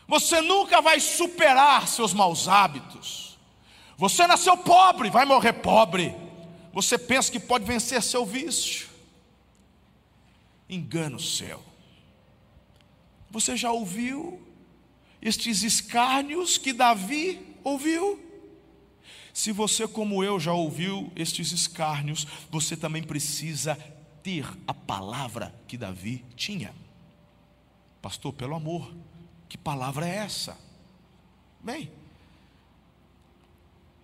Você 0.08 0.40
nunca 0.40 0.80
vai 0.80 0.98
superar 0.98 1.86
seus 1.86 2.14
maus 2.14 2.48
hábitos. 2.48 3.38
Você 3.98 4.26
nasceu 4.26 4.56
pobre, 4.56 5.10
vai 5.10 5.26
morrer 5.26 5.52
pobre. 5.52 6.16
Você 6.72 6.96
pensa 6.96 7.30
que 7.30 7.38
pode 7.38 7.66
vencer 7.66 8.02
seu 8.02 8.24
vício. 8.24 8.88
Engano 10.70 11.20
seu. 11.20 11.62
Você 13.30 13.58
já 13.58 13.70
ouviu 13.70 14.49
estes 15.22 15.62
escárnios 15.62 16.56
que 16.56 16.72
Davi 16.72 17.38
ouviu. 17.62 18.18
Se 19.32 19.52
você, 19.52 19.86
como 19.86 20.24
eu, 20.24 20.40
já 20.40 20.52
ouviu 20.52 21.12
estes 21.14 21.52
escárnios, 21.52 22.26
você 22.50 22.76
também 22.76 23.02
precisa 23.02 23.74
ter 24.22 24.46
a 24.66 24.74
palavra 24.74 25.54
que 25.68 25.76
Davi 25.76 26.24
tinha. 26.36 26.74
Pastor, 28.02 28.32
pelo 28.32 28.54
amor, 28.54 28.92
que 29.48 29.56
palavra 29.56 30.08
é 30.08 30.16
essa? 30.16 30.58
Bem, 31.62 31.90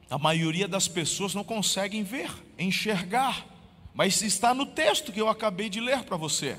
a 0.09 0.19
maioria 0.19 0.69
das 0.69 0.87
pessoas 0.87 1.35
não 1.35 1.43
conseguem 1.43 2.03
ver, 2.03 2.31
enxergar, 2.59 3.47
mas 3.95 4.21
está 4.21 4.55
no 4.55 4.67
texto 4.67 5.13
que 5.13 5.21
eu 5.21 5.29
acabei 5.29 5.69
de 5.69 5.81
ler 5.81 6.05
para 6.05 6.17
você. 6.17 6.59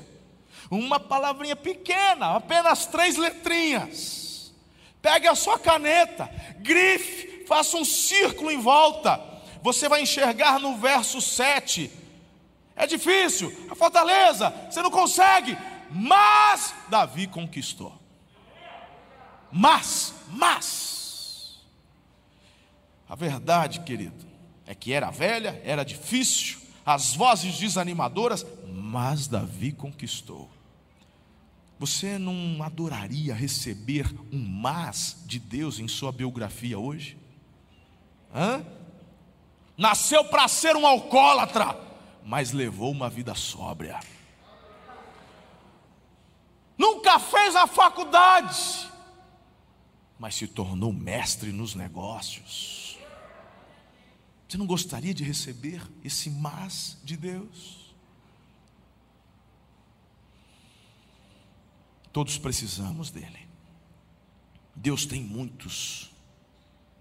Uma 0.70 0.98
palavrinha 1.00 1.56
pequena, 1.56 2.34
apenas 2.34 2.86
três 2.86 3.16
letrinhas 3.16 4.27
Pegue 5.08 5.26
a 5.26 5.34
sua 5.34 5.58
caneta, 5.58 6.30
grife, 6.58 7.46
faça 7.46 7.78
um 7.78 7.84
círculo 7.84 8.50
em 8.50 8.60
volta. 8.60 9.18
Você 9.62 9.88
vai 9.88 10.02
enxergar 10.02 10.60
no 10.60 10.76
verso 10.76 11.18
7. 11.18 11.90
É 12.76 12.86
difícil, 12.86 13.50
a 13.70 13.74
fortaleza, 13.74 14.50
você 14.70 14.82
não 14.82 14.90
consegue, 14.90 15.56
mas 15.90 16.74
Davi 16.90 17.26
conquistou. 17.26 17.98
Mas, 19.50 20.12
mas, 20.28 21.58
a 23.08 23.14
verdade, 23.14 23.80
querido, 23.80 24.26
é 24.66 24.74
que 24.74 24.92
era 24.92 25.10
velha, 25.10 25.58
era 25.64 25.84
difícil, 25.84 26.58
as 26.84 27.14
vozes 27.14 27.58
desanimadoras, 27.58 28.44
mas 28.66 29.26
Davi 29.26 29.72
conquistou. 29.72 30.50
Você 31.78 32.18
não 32.18 32.62
adoraria 32.62 33.34
receber 33.34 34.12
um 34.32 34.38
mas 34.38 35.22
de 35.24 35.38
Deus 35.38 35.78
em 35.78 35.86
sua 35.86 36.10
biografia 36.10 36.78
hoje? 36.78 37.16
Hã? 38.34 38.64
Nasceu 39.76 40.24
para 40.24 40.48
ser 40.48 40.74
um 40.74 40.84
alcoólatra, 40.84 41.78
mas 42.24 42.50
levou 42.50 42.90
uma 42.90 43.08
vida 43.08 43.32
sóbria. 43.34 44.00
Nunca 46.76 47.20
fez 47.20 47.54
a 47.54 47.66
faculdade, 47.66 48.90
mas 50.18 50.34
se 50.34 50.48
tornou 50.48 50.92
mestre 50.92 51.52
nos 51.52 51.76
negócios. 51.76 52.98
Você 54.48 54.56
não 54.56 54.66
gostaria 54.66 55.14
de 55.14 55.22
receber 55.22 55.82
esse 56.02 56.28
mas 56.28 56.98
de 57.04 57.16
Deus? 57.16 57.77
Todos 62.12 62.38
precisamos 62.38 63.10
dele. 63.10 63.48
Deus 64.74 65.06
tem 65.06 65.22
muitos 65.22 66.10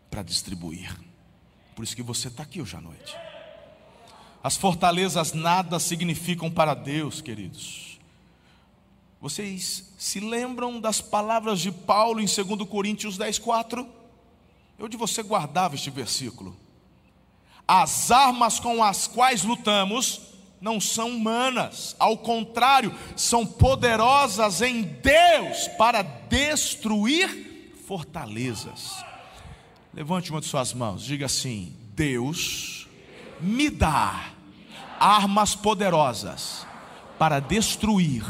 para 0.09 0.23
distribuir. 0.23 0.95
Por 1.75 1.83
isso 1.83 1.95
que 1.95 2.01
você 2.01 2.27
está 2.27 2.43
aqui 2.43 2.61
hoje 2.61 2.75
à 2.75 2.81
noite. 2.81 3.15
As 4.43 4.57
fortalezas 4.57 5.33
nada 5.33 5.79
significam 5.79 6.49
para 6.49 6.73
Deus, 6.73 7.21
queridos. 7.21 7.99
Vocês 9.19 9.91
se 9.97 10.19
lembram 10.19 10.79
das 10.79 11.01
palavras 11.01 11.59
de 11.59 11.71
Paulo 11.71 12.19
em 12.19 12.25
2 12.25 12.69
Coríntios 12.69 13.17
10, 13.17 13.39
4? 13.39 13.87
Onde 14.79 14.95
você 14.95 15.23
guardava 15.23 15.75
este 15.75 15.89
versículo? 15.89 16.55
As 17.67 18.11
armas 18.11 18.59
com 18.59 18.83
as 18.83 19.07
quais 19.07 19.43
lutamos 19.43 20.21
não 20.59 20.79
são 20.79 21.09
humanas, 21.09 21.95
ao 21.99 22.17
contrário, 22.17 22.93
são 23.15 23.45
poderosas 23.45 24.61
em 24.61 24.81
Deus 24.81 25.67
para 25.77 26.01
destruir 26.01 27.73
fortalezas. 27.85 29.03
Levante 29.93 30.31
uma 30.31 30.41
de 30.41 30.47
suas 30.47 30.73
mãos, 30.73 31.03
diga 31.03 31.25
assim: 31.25 31.75
Deus 31.93 32.87
me 33.39 33.69
dá 33.69 34.31
armas 34.99 35.55
poderosas 35.55 36.65
para 37.17 37.39
destruir 37.39 38.23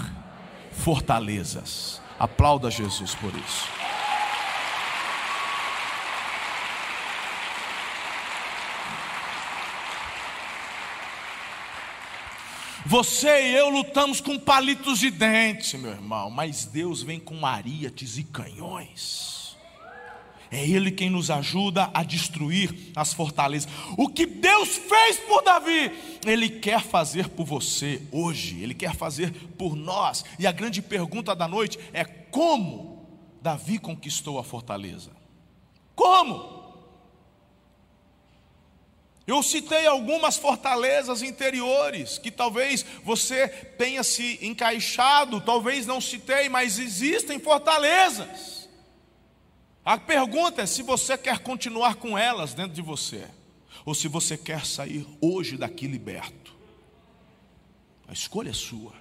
fortalezas. 0.71 2.01
Aplauda 2.19 2.71
Jesus 2.71 3.15
por 3.15 3.33
isso. 3.35 3.86
Você 12.87 13.49
e 13.49 13.53
eu 13.53 13.69
lutamos 13.69 14.21
com 14.21 14.39
palitos 14.39 14.99
de 14.99 15.11
dente, 15.11 15.77
meu 15.77 15.91
irmão, 15.91 16.29
mas 16.29 16.63
Deus 16.63 17.03
vem 17.03 17.19
com 17.19 17.45
ariates 17.45 18.17
e 18.17 18.23
canhões. 18.23 19.57
É 20.49 20.65
Ele 20.65 20.89
quem 20.89 21.09
nos 21.09 21.29
ajuda 21.29 21.91
a 21.93 22.01
destruir 22.01 22.93
as 22.95 23.13
fortalezas. 23.13 23.69
O 23.97 24.07
que 24.07 24.25
Deus 24.25 24.77
fez 24.77 25.17
por 25.17 25.43
Davi, 25.43 25.91
Ele 26.25 26.47
quer 26.47 26.81
fazer 26.81 27.27
por 27.27 27.45
você 27.45 28.01
hoje, 28.09 28.61
Ele 28.61 28.73
quer 28.73 28.95
fazer 28.95 29.33
por 29.57 29.75
nós. 29.75 30.23
E 30.39 30.47
a 30.47 30.51
grande 30.53 30.81
pergunta 30.81 31.35
da 31.35 31.45
noite 31.45 31.77
é: 31.91 32.05
como 32.05 33.05
Davi 33.41 33.79
conquistou 33.79 34.39
a 34.39 34.45
fortaleza? 34.45 35.11
Como? 35.93 36.56
Eu 39.27 39.43
citei 39.43 39.85
algumas 39.85 40.37
fortalezas 40.37 41.21
interiores 41.21 42.17
que 42.17 42.31
talvez 42.31 42.85
você 43.03 43.49
tenha 43.49 44.01
se 44.01 44.39
encaixado, 44.41 45.41
talvez 45.41 45.85
não 45.85 45.99
citei, 45.99 46.47
mas 46.47 46.79
existem 46.79 47.37
fortalezas. 47.37 48.69
A 49.83 49.97
pergunta 49.97 50.61
é 50.61 50.65
se 50.65 50.81
você 50.81 51.17
quer 51.17 51.39
continuar 51.39 51.95
com 51.95 52.17
elas 52.17 52.53
dentro 52.53 52.71
de 52.71 52.81
você, 52.81 53.27
ou 53.85 53.93
se 53.93 54.07
você 54.07 54.37
quer 54.37 54.65
sair 54.65 55.05
hoje 55.19 55.57
daqui 55.57 55.87
liberto. 55.87 56.55
A 58.07 58.13
escolha 58.13 58.51
é 58.51 58.53
sua. 58.53 58.93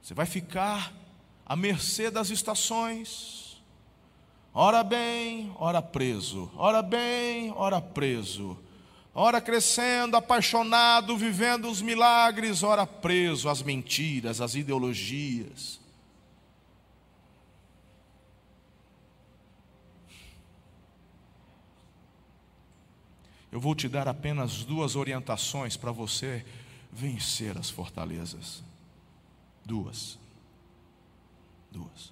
Você 0.00 0.14
vai 0.14 0.26
ficar 0.26 0.92
à 1.44 1.56
mercê 1.56 2.08
das 2.08 2.30
estações, 2.30 3.41
Ora 4.54 4.84
bem, 4.84 5.50
ora 5.58 5.80
preso. 5.80 6.50
Ora 6.56 6.82
bem, 6.82 7.52
ora 7.56 7.80
preso. 7.80 8.58
Ora 9.14 9.40
crescendo, 9.40 10.16
apaixonado, 10.16 11.16
vivendo 11.16 11.70
os 11.70 11.82
milagres, 11.82 12.62
ora 12.62 12.86
preso 12.86 13.48
às 13.48 13.62
mentiras, 13.62 14.40
às 14.40 14.54
ideologias. 14.54 15.80
Eu 23.50 23.60
vou 23.60 23.74
te 23.74 23.86
dar 23.86 24.08
apenas 24.08 24.64
duas 24.64 24.96
orientações 24.96 25.76
para 25.76 25.92
você 25.92 26.44
vencer 26.90 27.56
as 27.58 27.68
fortalezas. 27.68 28.62
Duas. 29.62 30.18
Duas. 31.70 32.11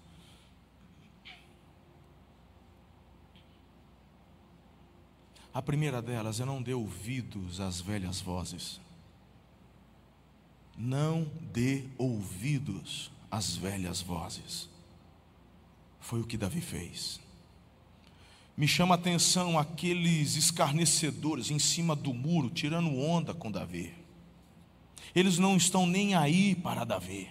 A 5.52 5.60
primeira 5.60 6.00
delas 6.00 6.40
é 6.40 6.44
não 6.44 6.62
dê 6.62 6.72
ouvidos 6.72 7.60
às 7.60 7.80
velhas 7.80 8.20
vozes. 8.20 8.80
Não 10.78 11.26
dê 11.52 11.84
ouvidos 11.98 13.10
às 13.30 13.56
velhas 13.56 14.00
vozes. 14.00 14.68
Foi 15.98 16.20
o 16.20 16.26
que 16.26 16.36
Davi 16.36 16.60
fez. 16.60 17.20
Me 18.56 18.68
chama 18.68 18.94
a 18.94 18.98
atenção 18.98 19.58
aqueles 19.58 20.36
escarnecedores 20.36 21.50
em 21.50 21.58
cima 21.58 21.96
do 21.96 22.14
muro, 22.14 22.48
tirando 22.48 22.96
onda 22.98 23.34
com 23.34 23.50
Davi. 23.50 23.92
Eles 25.14 25.38
não 25.38 25.56
estão 25.56 25.86
nem 25.86 26.14
aí 26.14 26.54
para 26.54 26.84
Davi. 26.84 27.28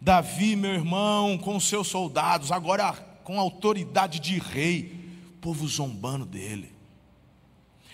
Davi, 0.00 0.56
meu 0.56 0.72
irmão, 0.72 1.38
com 1.38 1.58
seus 1.60 1.88
soldados, 1.88 2.50
agora 2.50 2.92
com 3.22 3.38
autoridade 3.38 4.18
de 4.18 4.38
rei, 4.38 5.12
povo 5.40 5.66
zombando 5.68 6.24
dele. 6.24 6.77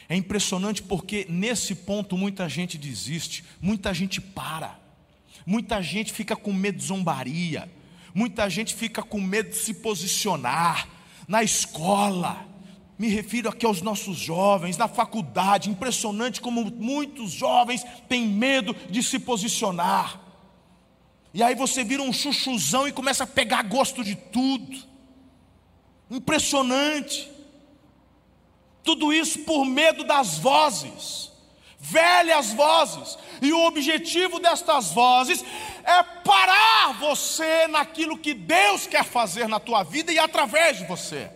É 0.08 0.16
impressionante 0.16 0.82
porque 0.82 1.26
nesse 1.28 1.74
ponto 1.74 2.16
muita 2.16 2.48
gente 2.48 2.76
desiste, 2.76 3.44
muita 3.60 3.94
gente 3.94 4.20
para, 4.20 4.78
muita 5.46 5.82
gente 5.82 6.12
fica 6.12 6.36
com 6.36 6.52
medo 6.52 6.78
de 6.78 6.84
zombaria, 6.84 7.70
muita 8.14 8.48
gente 8.50 8.74
fica 8.74 9.02
com 9.02 9.20
medo 9.20 9.50
de 9.50 9.56
se 9.56 9.74
posicionar 9.74 10.88
na 11.26 11.42
escola. 11.42 12.46
Me 12.96 13.08
refiro 13.08 13.48
aqui 13.48 13.66
aos 13.66 13.82
nossos 13.82 14.16
jovens, 14.16 14.76
na 14.76 14.86
faculdade. 14.86 15.68
Impressionante 15.68 16.40
como 16.40 16.64
muitos 16.64 17.32
jovens 17.32 17.84
têm 18.08 18.26
medo 18.26 18.74
de 18.88 19.02
se 19.02 19.18
posicionar. 19.18 20.20
E 21.32 21.42
aí 21.42 21.56
você 21.56 21.82
vira 21.82 22.02
um 22.02 22.12
chuchuzão 22.12 22.86
e 22.86 22.92
começa 22.92 23.24
a 23.24 23.26
pegar 23.26 23.62
gosto 23.64 24.04
de 24.04 24.14
tudo. 24.14 24.78
Impressionante. 26.08 27.33
Tudo 28.84 29.12
isso 29.12 29.40
por 29.40 29.64
medo 29.64 30.04
das 30.04 30.38
vozes, 30.38 31.32
velhas 31.78 32.52
vozes. 32.52 33.18
E 33.40 33.50
o 33.52 33.66
objetivo 33.66 34.38
destas 34.38 34.92
vozes 34.92 35.42
é 35.82 36.02
parar 36.02 36.92
você 37.00 37.66
naquilo 37.66 38.18
que 38.18 38.34
Deus 38.34 38.86
quer 38.86 39.04
fazer 39.04 39.48
na 39.48 39.58
tua 39.58 39.82
vida 39.82 40.12
e 40.12 40.18
através 40.18 40.78
de 40.78 40.84
você. 40.84 41.30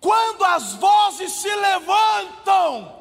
Quando 0.00 0.44
as 0.44 0.74
vozes 0.74 1.32
se 1.32 1.52
levantam, 1.52 2.96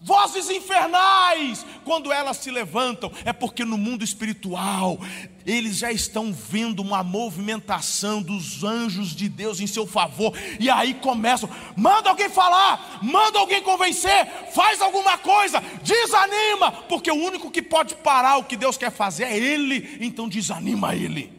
vozes 0.00 0.48
infernais, 0.48 1.66
quando 1.84 2.12
elas 2.12 2.36
se 2.36 2.50
levantam, 2.50 3.12
é 3.24 3.32
porque 3.32 3.64
no 3.64 3.76
mundo 3.76 4.04
espiritual 4.04 4.98
eles 5.46 5.78
já 5.78 5.90
estão 5.90 6.32
vendo 6.32 6.80
uma 6.80 7.02
movimentação 7.02 8.22
dos 8.22 8.62
anjos 8.64 9.14
de 9.14 9.28
Deus 9.28 9.60
em 9.60 9.66
seu 9.66 9.86
favor, 9.86 10.36
e 10.58 10.68
aí 10.68 10.94
começam: 10.94 11.48
manda 11.76 12.10
alguém 12.10 12.28
falar, 12.28 13.00
manda 13.02 13.38
alguém 13.38 13.62
convencer, 13.62 14.26
faz 14.54 14.80
alguma 14.80 15.18
coisa, 15.18 15.60
desanima, 15.82 16.72
porque 16.88 17.10
o 17.10 17.14
único 17.14 17.50
que 17.50 17.62
pode 17.62 17.94
parar 17.96 18.36
o 18.36 18.44
que 18.44 18.56
Deus 18.56 18.76
quer 18.76 18.90
fazer 18.90 19.24
é 19.24 19.36
Ele, 19.36 19.98
então 20.00 20.28
desanima 20.28 20.94
Ele, 20.94 21.32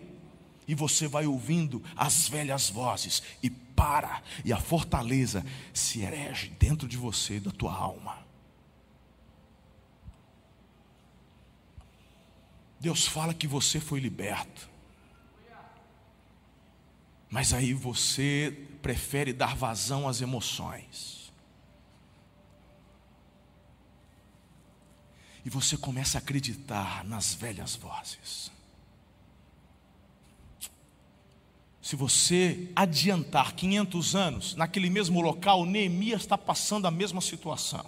e 0.67 0.75
você 0.75 1.07
vai 1.07 1.25
ouvindo 1.25 1.83
as 1.95 2.27
velhas 2.27 2.69
vozes, 2.69 3.21
e 3.41 3.49
para, 3.49 4.21
e 4.45 4.53
a 4.53 4.57
fortaleza 4.57 5.43
se 5.73 6.01
erege 6.01 6.51
dentro 6.59 6.87
de 6.87 6.97
você, 6.97 7.39
da 7.39 7.51
tua 7.51 7.73
alma. 7.73 8.20
Deus 12.81 13.05
fala 13.05 13.31
que 13.31 13.45
você 13.45 13.79
foi 13.79 13.99
liberto. 13.99 14.67
Mas 17.29 17.53
aí 17.53 17.75
você 17.75 18.57
prefere 18.81 19.31
dar 19.31 19.55
vazão 19.55 20.07
às 20.07 20.19
emoções. 20.19 21.31
E 25.45 25.49
você 25.49 25.77
começa 25.77 26.17
a 26.17 26.21
acreditar 26.21 27.05
nas 27.05 27.35
velhas 27.35 27.75
vozes. 27.75 28.51
Se 31.83 31.95
você 31.95 32.71
adiantar 32.75 33.53
500 33.53 34.15
anos, 34.15 34.55
naquele 34.55 34.89
mesmo 34.89 35.21
local, 35.21 35.65
Neemias 35.67 36.21
está 36.21 36.37
passando 36.37 36.87
a 36.87 36.91
mesma 36.91 37.21
situação. 37.21 37.85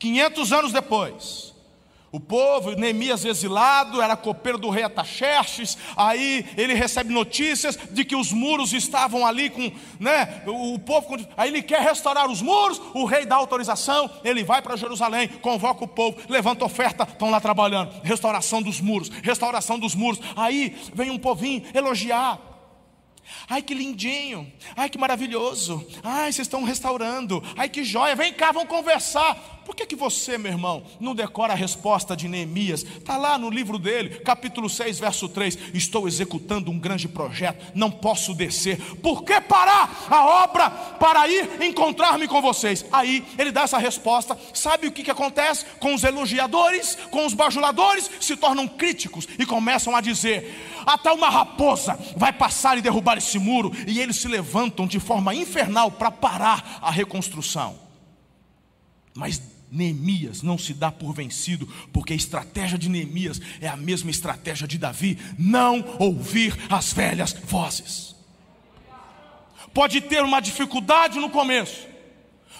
500 0.00 0.52
anos 0.52 0.72
depois, 0.72 1.54
o 2.14 2.20
povo, 2.20 2.76
Neemias 2.76 3.24
exilado, 3.24 4.00
era 4.00 4.16
copeiro 4.16 4.56
do 4.56 4.70
rei 4.70 4.84
Ataxerxes, 4.84 5.76
aí 5.96 6.46
ele 6.56 6.72
recebe 6.72 7.12
notícias 7.12 7.76
de 7.90 8.04
que 8.04 8.14
os 8.14 8.30
muros 8.30 8.72
estavam 8.72 9.26
ali 9.26 9.50
com, 9.50 9.72
né, 9.98 10.44
o 10.46 10.78
povo, 10.78 11.16
aí 11.36 11.50
ele 11.50 11.60
quer 11.60 11.80
restaurar 11.80 12.30
os 12.30 12.40
muros, 12.40 12.80
o 12.94 13.04
rei 13.04 13.26
dá 13.26 13.34
autorização, 13.34 14.08
ele 14.22 14.44
vai 14.44 14.62
para 14.62 14.76
Jerusalém, 14.76 15.26
convoca 15.26 15.82
o 15.82 15.88
povo, 15.88 16.16
levanta 16.28 16.64
oferta, 16.64 17.02
estão 17.02 17.30
lá 17.30 17.40
trabalhando, 17.40 17.90
restauração 18.04 18.62
dos 18.62 18.80
muros, 18.80 19.08
restauração 19.08 19.76
dos 19.76 19.96
muros, 19.96 20.20
aí 20.36 20.76
vem 20.94 21.10
um 21.10 21.18
povinho 21.18 21.64
elogiar, 21.74 22.38
Ai 23.48 23.62
que 23.62 23.74
lindinho, 23.74 24.50
ai 24.76 24.88
que 24.88 24.98
maravilhoso, 24.98 25.86
ai 26.02 26.32
vocês 26.32 26.46
estão 26.46 26.62
restaurando, 26.62 27.42
ai 27.56 27.68
que 27.68 27.82
joia, 27.82 28.14
vem 28.14 28.32
cá, 28.32 28.52
vamos 28.52 28.68
conversar. 28.68 29.63
Por 29.64 29.74
que, 29.74 29.86
que 29.86 29.96
você, 29.96 30.36
meu 30.36 30.52
irmão, 30.52 30.84
não 31.00 31.14
decora 31.14 31.52
a 31.52 31.56
resposta 31.56 32.16
de 32.16 32.28
Neemias? 32.28 32.82
Está 32.82 33.16
lá 33.16 33.38
no 33.38 33.48
livro 33.48 33.78
dele, 33.78 34.10
capítulo 34.20 34.68
6, 34.68 34.98
verso 34.98 35.28
3: 35.28 35.58
Estou 35.72 36.06
executando 36.06 36.70
um 36.70 36.78
grande 36.78 37.08
projeto, 37.08 37.72
não 37.74 37.90
posso 37.90 38.34
descer. 38.34 38.78
Por 38.96 39.24
que 39.24 39.40
parar 39.40 40.06
a 40.10 40.44
obra 40.44 40.70
para 40.70 41.26
ir 41.28 41.62
encontrar-me 41.62 42.28
com 42.28 42.42
vocês? 42.42 42.84
Aí 42.92 43.24
ele 43.38 43.50
dá 43.50 43.62
essa 43.62 43.78
resposta. 43.78 44.38
Sabe 44.52 44.86
o 44.86 44.92
que, 44.92 45.02
que 45.02 45.10
acontece 45.10 45.64
com 45.80 45.94
os 45.94 46.04
elogiadores, 46.04 46.96
com 47.10 47.24
os 47.24 47.34
bajuladores? 47.34 48.10
Se 48.20 48.36
tornam 48.36 48.68
críticos 48.68 49.26
e 49.38 49.46
começam 49.46 49.96
a 49.96 50.00
dizer: 50.00 50.54
até 50.86 51.10
uma 51.10 51.30
raposa 51.30 51.98
vai 52.16 52.32
passar 52.32 52.76
e 52.76 52.82
derrubar 52.82 53.16
esse 53.16 53.38
muro, 53.38 53.72
e 53.86 54.00
eles 54.00 54.16
se 54.16 54.28
levantam 54.28 54.86
de 54.86 55.00
forma 55.00 55.34
infernal 55.34 55.90
para 55.90 56.10
parar 56.10 56.78
a 56.82 56.90
reconstrução. 56.90 57.78
Mas 59.14 59.53
Neemias 59.74 60.40
não 60.40 60.56
se 60.56 60.72
dá 60.72 60.92
por 60.92 61.12
vencido, 61.12 61.66
porque 61.92 62.12
a 62.12 62.16
estratégia 62.16 62.78
de 62.78 62.88
Neemias 62.88 63.40
é 63.60 63.66
a 63.66 63.76
mesma 63.76 64.10
estratégia 64.10 64.68
de 64.68 64.78
Davi: 64.78 65.18
não 65.36 65.96
ouvir 65.98 66.56
as 66.70 66.92
velhas 66.92 67.32
vozes. 67.32 68.14
Pode 69.74 70.00
ter 70.00 70.22
uma 70.22 70.40
dificuldade 70.40 71.18
no 71.18 71.28
começo, 71.28 71.88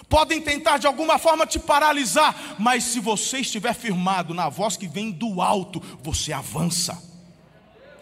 podem 0.09 0.41
tentar 0.41 0.77
de 0.77 0.85
alguma 0.85 1.17
forma 1.17 1.47
te 1.47 1.57
paralisar, 1.57 2.57
mas 2.59 2.83
se 2.83 2.99
você 2.99 3.39
estiver 3.39 3.73
firmado 3.73 4.33
na 4.33 4.49
voz 4.49 4.75
que 4.75 4.87
vem 4.87 5.09
do 5.09 5.41
alto, 5.41 5.81
você 6.03 6.33
avança. 6.33 7.01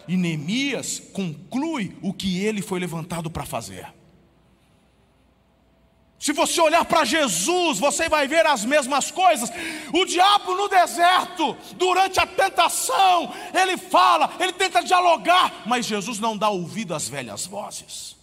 E 0.08 0.16
Neemias 0.16 1.00
conclui 1.12 1.96
o 2.02 2.12
que 2.12 2.38
ele 2.38 2.60
foi 2.60 2.80
levantado 2.80 3.30
para 3.30 3.46
fazer. 3.46 3.86
Se 6.24 6.32
você 6.32 6.58
olhar 6.58 6.86
para 6.86 7.04
Jesus, 7.04 7.78
você 7.78 8.08
vai 8.08 8.26
ver 8.26 8.46
as 8.46 8.64
mesmas 8.64 9.10
coisas. 9.10 9.50
O 9.92 10.06
diabo 10.06 10.54
no 10.54 10.68
deserto, 10.68 11.54
durante 11.74 12.18
a 12.18 12.26
tentação, 12.26 13.30
ele 13.52 13.76
fala, 13.76 14.34
ele 14.40 14.54
tenta 14.54 14.82
dialogar, 14.82 15.64
mas 15.66 15.84
Jesus 15.84 16.18
não 16.18 16.34
dá 16.34 16.48
ouvido 16.48 16.94
às 16.94 17.06
velhas 17.06 17.44
vozes. 17.44 18.16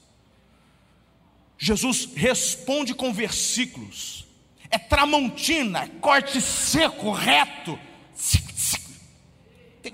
Jesus 1.60 2.10
responde 2.16 2.96
com 2.96 3.14
versículos. 3.14 4.26
É 4.72 4.80
tramontina, 4.80 5.84
é 5.84 5.88
corte 5.88 6.42
seco, 6.42 7.12
reto. 7.12 7.78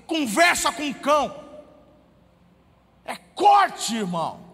Conversa 0.05 0.71
com 0.71 0.89
o 0.89 0.95
cão. 0.95 1.43
É 3.03 3.17
corte, 3.17 3.97
irmão. 3.97 4.46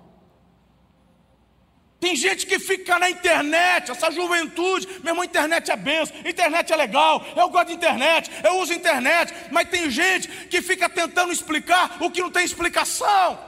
Tem 2.03 2.17
gente 2.17 2.45
que 2.45 2.59
fica 2.59 2.99
na 2.99 3.09
internet, 3.09 3.89
essa 3.89 4.11
juventude, 4.11 4.85
meu 5.01 5.11
irmão, 5.11 5.23
internet 5.23 5.71
é 5.71 5.75
benção, 5.77 6.13
internet 6.25 6.73
é 6.73 6.75
legal, 6.75 7.25
eu 7.33 7.47
gosto 7.47 7.69
de 7.69 7.75
internet, 7.75 8.29
eu 8.43 8.57
uso 8.57 8.73
internet, 8.73 9.33
mas 9.53 9.69
tem 9.69 9.89
gente 9.89 10.27
que 10.47 10.61
fica 10.61 10.89
tentando 10.89 11.31
explicar 11.31 11.95
o 12.01 12.11
que 12.11 12.19
não 12.19 12.29
tem 12.29 12.43
explicação. 12.43 13.39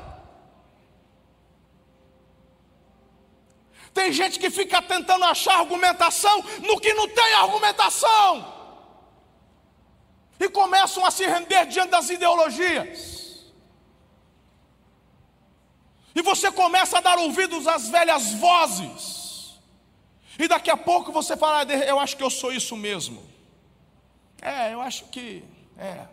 Tem 3.94 4.13
gente 4.13 4.39
que 4.39 4.50
fica 4.50 4.82
tentando 4.82 5.26
achar 5.26 5.60
argumentação 5.60 6.41
no 6.62 6.80
que 6.80 6.94
não 6.94 7.10
tem 7.10 7.34
argumentação. 7.34 8.54
E 10.39 10.48
começam 10.48 11.06
a 11.06 11.12
se 11.12 11.26
render 11.26 11.65
diante 11.65 11.89
das 11.89 12.10
ideologias. 12.10 13.14
E 16.15 16.21
você 16.21 16.49
começa 16.49 16.97
a 16.97 17.01
dar 17.01 17.17
ouvidos 17.19 17.67
às 17.67 17.89
velhas 17.89 18.34
vozes. 18.34 19.60
E 20.39 20.47
daqui 20.47 20.71
a 20.71 20.78
pouco 20.78 21.12
você 21.12 21.36
fala, 21.36 21.65
ah, 21.67 21.73
eu 21.73 21.99
acho 21.99 22.15
que 22.15 22.23
eu 22.23 22.30
sou 22.30 22.54
isso 22.54 22.78
mesmo. 22.78 23.21
É, 24.41 24.73
eu 24.73 24.82
acho 24.82 25.06
que. 25.06 25.43
É. 25.78 26.06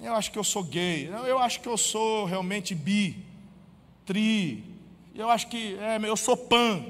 Eu 0.00 0.14
acho 0.14 0.30
que 0.30 0.38
eu 0.38 0.44
sou 0.44 0.62
gay. 0.62 1.08
Eu 1.08 1.38
acho 1.40 1.60
que 1.60 1.68
eu 1.68 1.76
sou 1.76 2.24
realmente 2.24 2.72
bi, 2.74 3.24
tri. 4.06 4.64
Eu 5.14 5.28
acho 5.28 5.48
que 5.48 5.76
é, 5.80 5.98
eu 6.08 6.16
sou 6.16 6.36
pan. 6.36 6.84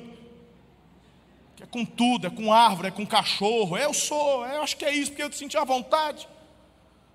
É 1.60 1.66
com 1.66 1.84
tudo, 1.84 2.26
é 2.26 2.30
com 2.30 2.52
árvore, 2.52 2.88
é 2.88 2.90
com 2.90 3.06
cachorro. 3.06 3.78
Eu 3.78 3.94
sou, 3.94 4.46
eu 4.46 4.62
acho 4.62 4.76
que 4.76 4.84
é 4.84 4.92
isso, 4.92 5.10
porque 5.10 5.22
eu 5.22 5.32
senti 5.32 5.56
a 5.56 5.64
vontade. 5.64 6.28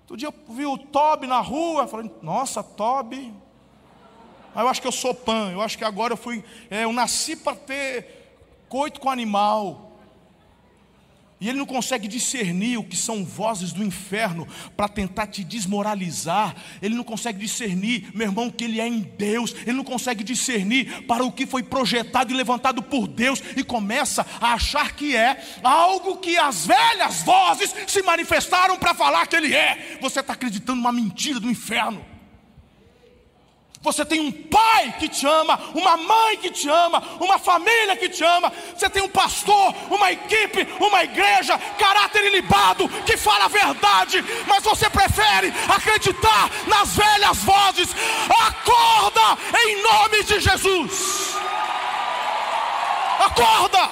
Outro 0.02 0.16
dia 0.16 0.28
eu 0.28 0.54
vi 0.54 0.66
o 0.66 0.76
Toby 0.76 1.26
na 1.26 1.40
rua, 1.40 1.86
falei, 1.86 2.10
nossa, 2.20 2.62
Toby, 2.62 3.32
ah, 4.54 4.62
eu 4.62 4.68
acho 4.68 4.80
que 4.80 4.86
eu 4.86 4.92
sou 4.92 5.14
pan, 5.14 5.50
eu 5.52 5.60
acho 5.60 5.76
que 5.76 5.84
agora 5.84 6.12
eu 6.12 6.16
fui, 6.16 6.44
é, 6.70 6.84
eu 6.84 6.92
nasci 6.92 7.36
para 7.36 7.56
ter 7.56 8.24
coito 8.68 9.00
com 9.00 9.10
animal. 9.10 9.90
E 11.40 11.48
ele 11.48 11.58
não 11.58 11.66
consegue 11.66 12.08
discernir 12.08 12.78
o 12.78 12.84
que 12.84 12.96
são 12.96 13.22
vozes 13.22 13.70
do 13.70 13.84
inferno 13.84 14.48
para 14.76 14.88
tentar 14.88 15.26
te 15.26 15.44
desmoralizar. 15.44 16.54
Ele 16.80 16.94
não 16.94 17.04
consegue 17.04 17.38
discernir, 17.38 18.10
meu 18.14 18.28
irmão, 18.28 18.48
que 18.48 18.64
ele 18.64 18.80
é 18.80 18.88
em 18.88 19.00
Deus. 19.00 19.54
Ele 19.66 19.76
não 19.76 19.84
consegue 19.84 20.24
discernir 20.24 21.02
para 21.02 21.22
o 21.22 21.30
que 21.30 21.44
foi 21.44 21.62
projetado 21.62 22.32
e 22.32 22.36
levantado 22.36 22.82
por 22.82 23.06
Deus 23.06 23.42
e 23.56 23.62
começa 23.62 24.24
a 24.40 24.54
achar 24.54 24.92
que 24.94 25.14
é 25.14 25.42
algo 25.62 26.16
que 26.16 26.36
as 26.38 26.64
velhas 26.64 27.22
vozes 27.22 27.74
se 27.88 28.02
manifestaram 28.02 28.78
para 28.78 28.94
falar 28.94 29.26
que 29.26 29.36
ele 29.36 29.54
é. 29.54 29.98
Você 30.00 30.20
está 30.20 30.32
acreditando 30.32 30.76
numa 30.76 30.92
mentira 30.92 31.38
do 31.38 31.50
inferno. 31.50 32.13
Você 33.84 34.02
tem 34.02 34.18
um 34.18 34.32
pai 34.32 34.94
que 34.98 35.10
te 35.10 35.26
ama, 35.26 35.60
uma 35.74 35.94
mãe 35.98 36.38
que 36.38 36.50
te 36.50 36.66
ama, 36.66 37.02
uma 37.20 37.38
família 37.38 37.94
que 37.94 38.08
te 38.08 38.24
ama. 38.24 38.50
Você 38.74 38.88
tem 38.88 39.02
um 39.02 39.08
pastor, 39.10 39.74
uma 39.90 40.10
equipe, 40.10 40.66
uma 40.80 41.04
igreja, 41.04 41.58
caráter 41.78 42.24
ilibado, 42.24 42.88
que 43.04 43.14
fala 43.18 43.44
a 43.44 43.48
verdade, 43.48 44.24
mas 44.46 44.64
você 44.64 44.88
prefere 44.88 45.52
acreditar 45.68 46.50
nas 46.66 46.96
velhas 46.96 47.36
vozes. 47.44 47.90
Acorda 48.46 49.38
em 49.66 49.82
nome 49.82 50.24
de 50.24 50.40
Jesus. 50.40 51.36
Acorda. 53.18 53.90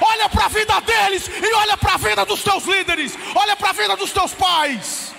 Olha 0.00 0.28
para 0.28 0.46
a 0.46 0.48
vida 0.48 0.80
deles 0.80 1.28
e 1.28 1.54
olha 1.54 1.76
para 1.76 1.94
a 1.94 1.96
vida 1.96 2.24
dos 2.24 2.42
teus 2.42 2.64
líderes. 2.64 3.16
Olha 3.36 3.54
para 3.54 3.70
a 3.70 3.72
vida 3.72 3.96
dos 3.96 4.10
teus 4.10 4.34
pais. 4.34 5.14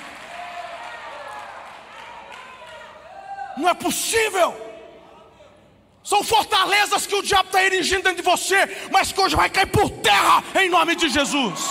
Não 3.62 3.70
é 3.70 3.74
possível. 3.76 4.50
São 6.04 6.24
fortalezas 6.24 7.06
que 7.06 7.14
o 7.14 7.22
diabo 7.22 7.48
está 7.50 7.64
erigindo 7.64 8.02
dentro 8.02 8.24
de 8.24 8.30
você, 8.30 8.90
mas 8.92 9.12
que 9.12 9.22
hoje 9.22 9.36
vai 9.36 9.50
cair 9.52 9.68
por 9.68 9.88
terra 9.90 10.44
em 10.60 10.68
nome 10.68 10.96
de 10.96 11.08
Jesus. 11.10 11.70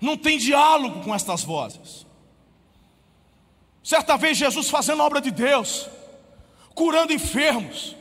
Não 0.00 0.16
tem 0.16 0.36
diálogo 0.36 1.02
com 1.02 1.14
estas 1.14 1.42
vozes. 1.42 2.06
Certa 3.82 4.18
vez 4.18 4.36
Jesus 4.36 4.68
fazendo 4.68 5.02
a 5.02 5.06
obra 5.06 5.20
de 5.20 5.30
Deus, 5.30 5.88
curando 6.74 7.12
enfermos, 7.12 7.96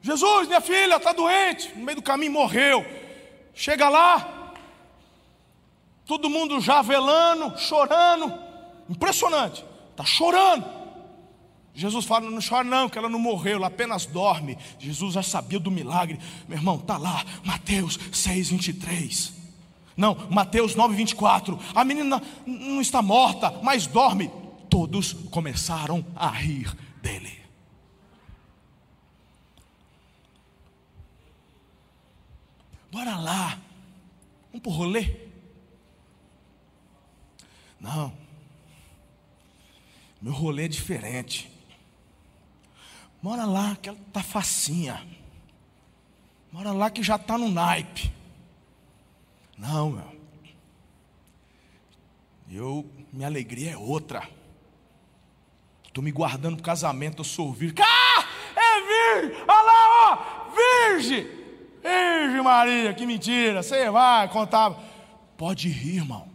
Jesus, 0.00 0.48
minha 0.48 0.60
filha 0.60 0.96
está 0.96 1.12
doente, 1.12 1.72
no 1.76 1.84
meio 1.84 1.96
do 1.96 2.02
caminho 2.02 2.32
morreu. 2.32 2.84
Chega 3.54 3.88
lá, 3.88 4.54
todo 6.06 6.30
mundo 6.30 6.60
já 6.60 6.80
velando, 6.80 7.58
chorando, 7.58 8.32
impressionante, 8.88 9.64
está 9.90 10.04
chorando. 10.04 10.78
Jesus 11.74 12.04
fala: 12.04 12.28
não 12.28 12.40
chora 12.40 12.64
não, 12.64 12.88
que 12.88 12.98
ela 12.98 13.08
não 13.08 13.18
morreu, 13.18 13.56
ela 13.56 13.68
apenas 13.68 14.06
dorme. 14.06 14.58
Jesus 14.78 15.14
já 15.14 15.22
sabia 15.22 15.60
do 15.60 15.70
milagre, 15.70 16.18
meu 16.48 16.58
irmão, 16.58 16.76
está 16.76 16.96
lá, 16.96 17.24
Mateus 17.44 17.98
6, 18.12 18.50
23. 18.50 19.32
Não, 19.96 20.16
Mateus 20.30 20.74
9, 20.76 20.94
24. 20.94 21.58
A 21.74 21.84
menina 21.84 22.22
não 22.46 22.80
está 22.80 23.02
morta, 23.02 23.60
mas 23.62 23.86
dorme. 23.86 24.30
Todos 24.70 25.12
começaram 25.12 26.04
a 26.14 26.28
rir 26.28 26.72
dele. 27.02 27.37
Bora 32.90 33.16
lá. 33.16 33.58
Vamos 34.50 34.62
pro 34.62 34.70
rolê? 34.70 35.28
Não. 37.80 38.12
Meu 40.20 40.32
rolê 40.32 40.64
é 40.64 40.68
diferente. 40.68 41.50
Mora 43.22 43.44
lá 43.44 43.76
que 43.76 43.88
ela 43.88 43.98
tá 44.12 44.22
facinha. 44.22 45.06
Mora 46.50 46.72
lá 46.72 46.90
que 46.90 47.02
já 47.02 47.16
está 47.16 47.36
no 47.36 47.48
naipe. 47.48 48.12
Não, 49.56 49.90
meu. 49.90 50.18
Eu, 52.50 52.90
minha 53.12 53.26
alegria 53.26 53.72
é 53.72 53.76
outra. 53.76 54.28
Estou 55.84 56.02
me 56.02 56.10
guardando 56.10 56.56
para 56.56 56.64
casamento, 56.64 57.20
eu 57.20 57.24
sou 57.24 57.52
virgem. 57.52 57.84
Ah, 57.84 58.24
é 58.56 59.20
virgem! 59.20 59.42
Olha 59.42 59.62
lá, 59.62 59.88
ó, 60.06 60.50
virgem! 60.50 61.37
Virgem 61.88 62.42
Maria, 62.42 62.94
que 62.94 63.06
mentira. 63.06 63.62
Você 63.62 63.90
vai 63.90 64.28
contar. 64.28 64.70
Pode 65.36 65.68
rir, 65.68 65.96
irmão. 65.96 66.28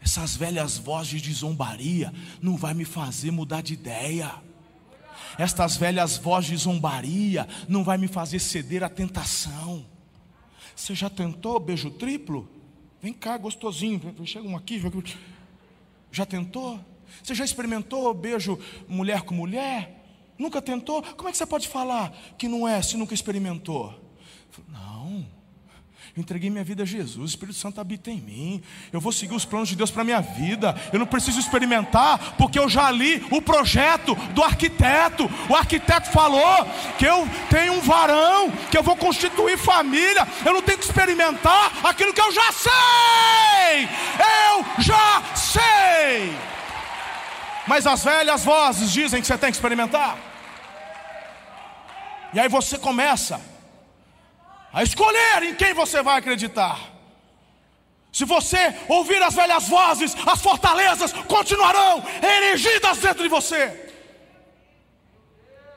Essas 0.00 0.36
velhas 0.36 0.76
vozes 0.76 1.22
de 1.22 1.32
zombaria 1.32 2.12
não 2.40 2.56
vai 2.56 2.74
me 2.74 2.84
fazer 2.84 3.30
mudar 3.30 3.62
de 3.62 3.72
ideia. 3.72 4.30
Estas 5.38 5.76
velhas 5.76 6.18
vozes 6.18 6.50
de 6.50 6.56
zombaria 6.56 7.48
não 7.68 7.82
vai 7.82 7.96
me 7.96 8.06
fazer 8.06 8.38
ceder 8.38 8.84
à 8.84 8.88
tentação. 8.88 9.84
Você 10.76 10.94
já 10.94 11.08
tentou 11.08 11.58
beijo 11.58 11.90
triplo? 11.90 12.48
Vem 13.00 13.12
cá, 13.12 13.36
gostosinho. 13.38 14.14
Chega 14.26 14.46
um 14.46 14.56
aqui. 14.56 14.82
Já 16.12 16.26
tentou? 16.26 16.78
Você 17.22 17.34
já 17.34 17.44
experimentou 17.44 18.12
beijo 18.12 18.58
mulher 18.88 19.22
com 19.22 19.34
mulher? 19.34 20.03
Nunca 20.38 20.60
tentou? 20.60 21.02
Como 21.02 21.28
é 21.28 21.32
que 21.32 21.38
você 21.38 21.46
pode 21.46 21.68
falar 21.68 22.12
que 22.36 22.48
não 22.48 22.66
é 22.66 22.82
se 22.82 22.96
nunca 22.96 23.14
experimentou? 23.14 23.94
Não. 24.68 25.26
Eu 26.16 26.20
entreguei 26.20 26.48
minha 26.48 26.62
vida 26.62 26.84
a 26.84 26.86
Jesus, 26.86 27.16
o 27.16 27.24
Espírito 27.24 27.58
Santo 27.58 27.80
habita 27.80 28.08
em 28.08 28.20
mim. 28.20 28.62
Eu 28.92 29.00
vou 29.00 29.10
seguir 29.10 29.34
os 29.34 29.44
planos 29.44 29.68
de 29.68 29.74
Deus 29.74 29.90
para 29.90 30.02
a 30.02 30.04
minha 30.04 30.20
vida. 30.20 30.72
Eu 30.92 31.00
não 31.00 31.06
preciso 31.06 31.40
experimentar, 31.40 32.36
porque 32.36 32.56
eu 32.56 32.68
já 32.68 32.88
li 32.88 33.26
o 33.32 33.42
projeto 33.42 34.14
do 34.32 34.40
arquiteto. 34.40 35.28
O 35.50 35.56
arquiteto 35.56 36.10
falou 36.10 36.64
que 36.98 37.04
eu 37.04 37.28
tenho 37.50 37.72
um 37.72 37.80
varão, 37.80 38.48
que 38.70 38.78
eu 38.78 38.82
vou 38.82 38.96
constituir 38.96 39.58
família. 39.58 40.26
Eu 40.46 40.52
não 40.52 40.62
tenho 40.62 40.78
que 40.78 40.84
experimentar 40.84 41.84
aquilo 41.84 42.14
que 42.14 42.20
eu 42.20 42.32
já 42.32 42.52
sei. 42.52 43.88
Eu 44.46 44.82
já 44.84 45.22
sei. 45.34 46.53
Mas 47.66 47.86
as 47.86 48.04
velhas 48.04 48.44
vozes 48.44 48.92
dizem 48.92 49.20
que 49.20 49.26
você 49.26 49.38
tem 49.38 49.50
que 49.50 49.56
experimentar. 49.56 50.18
E 52.32 52.40
aí 52.40 52.48
você 52.48 52.76
começa 52.76 53.40
a 54.72 54.82
escolher 54.82 55.42
em 55.44 55.54
quem 55.54 55.72
você 55.72 56.02
vai 56.02 56.18
acreditar. 56.18 56.78
Se 58.12 58.24
você 58.24 58.76
ouvir 58.88 59.22
as 59.22 59.34
velhas 59.34 59.68
vozes, 59.68 60.16
as 60.26 60.40
fortalezas 60.40 61.12
continuarão 61.12 62.02
erigidas 62.22 62.98
dentro 62.98 63.22
de 63.22 63.28
você. 63.28 63.92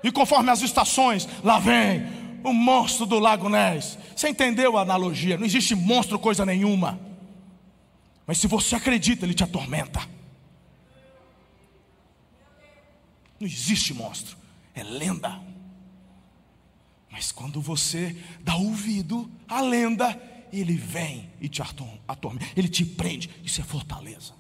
E 0.04 0.12
conforme 0.12 0.52
as 0.52 0.62
estações, 0.62 1.28
lá 1.44 1.60
vem 1.60 2.06
o 2.44 2.54
monstro 2.54 3.06
do 3.06 3.20
Lago 3.20 3.50
Ness. 3.50 3.98
Você 4.16 4.30
entendeu 4.30 4.78
a 4.78 4.82
analogia? 4.82 5.38
Não 5.38 5.46
existe 5.46 5.76
monstro 5.76 6.20
coisa 6.20 6.46
nenhuma. 6.46 7.00
Mas 8.26 8.40
se 8.40 8.48
você 8.48 8.76
acredita, 8.76 9.26
ele 9.26 9.34
te 9.34 9.44
atormenta. 9.44 10.17
Não 13.40 13.48
existe 13.48 13.94
monstro, 13.94 14.38
é 14.74 14.84
lenda. 14.84 15.40
Mas 17.12 17.32
quando 17.32 17.62
você 17.62 18.16
dá 18.42 18.56
ouvido 18.56 19.30
à 19.48 19.62
lenda, 19.62 20.20
ele 20.52 20.76
vem 20.76 21.30
e 21.42 21.50
te 21.50 21.62
atormenta, 21.62 22.46
ele 22.56 22.68
te 22.68 22.86
prende. 22.86 23.30
Isso 23.44 23.62
é 23.62 23.64
fortaleza. 23.64 24.34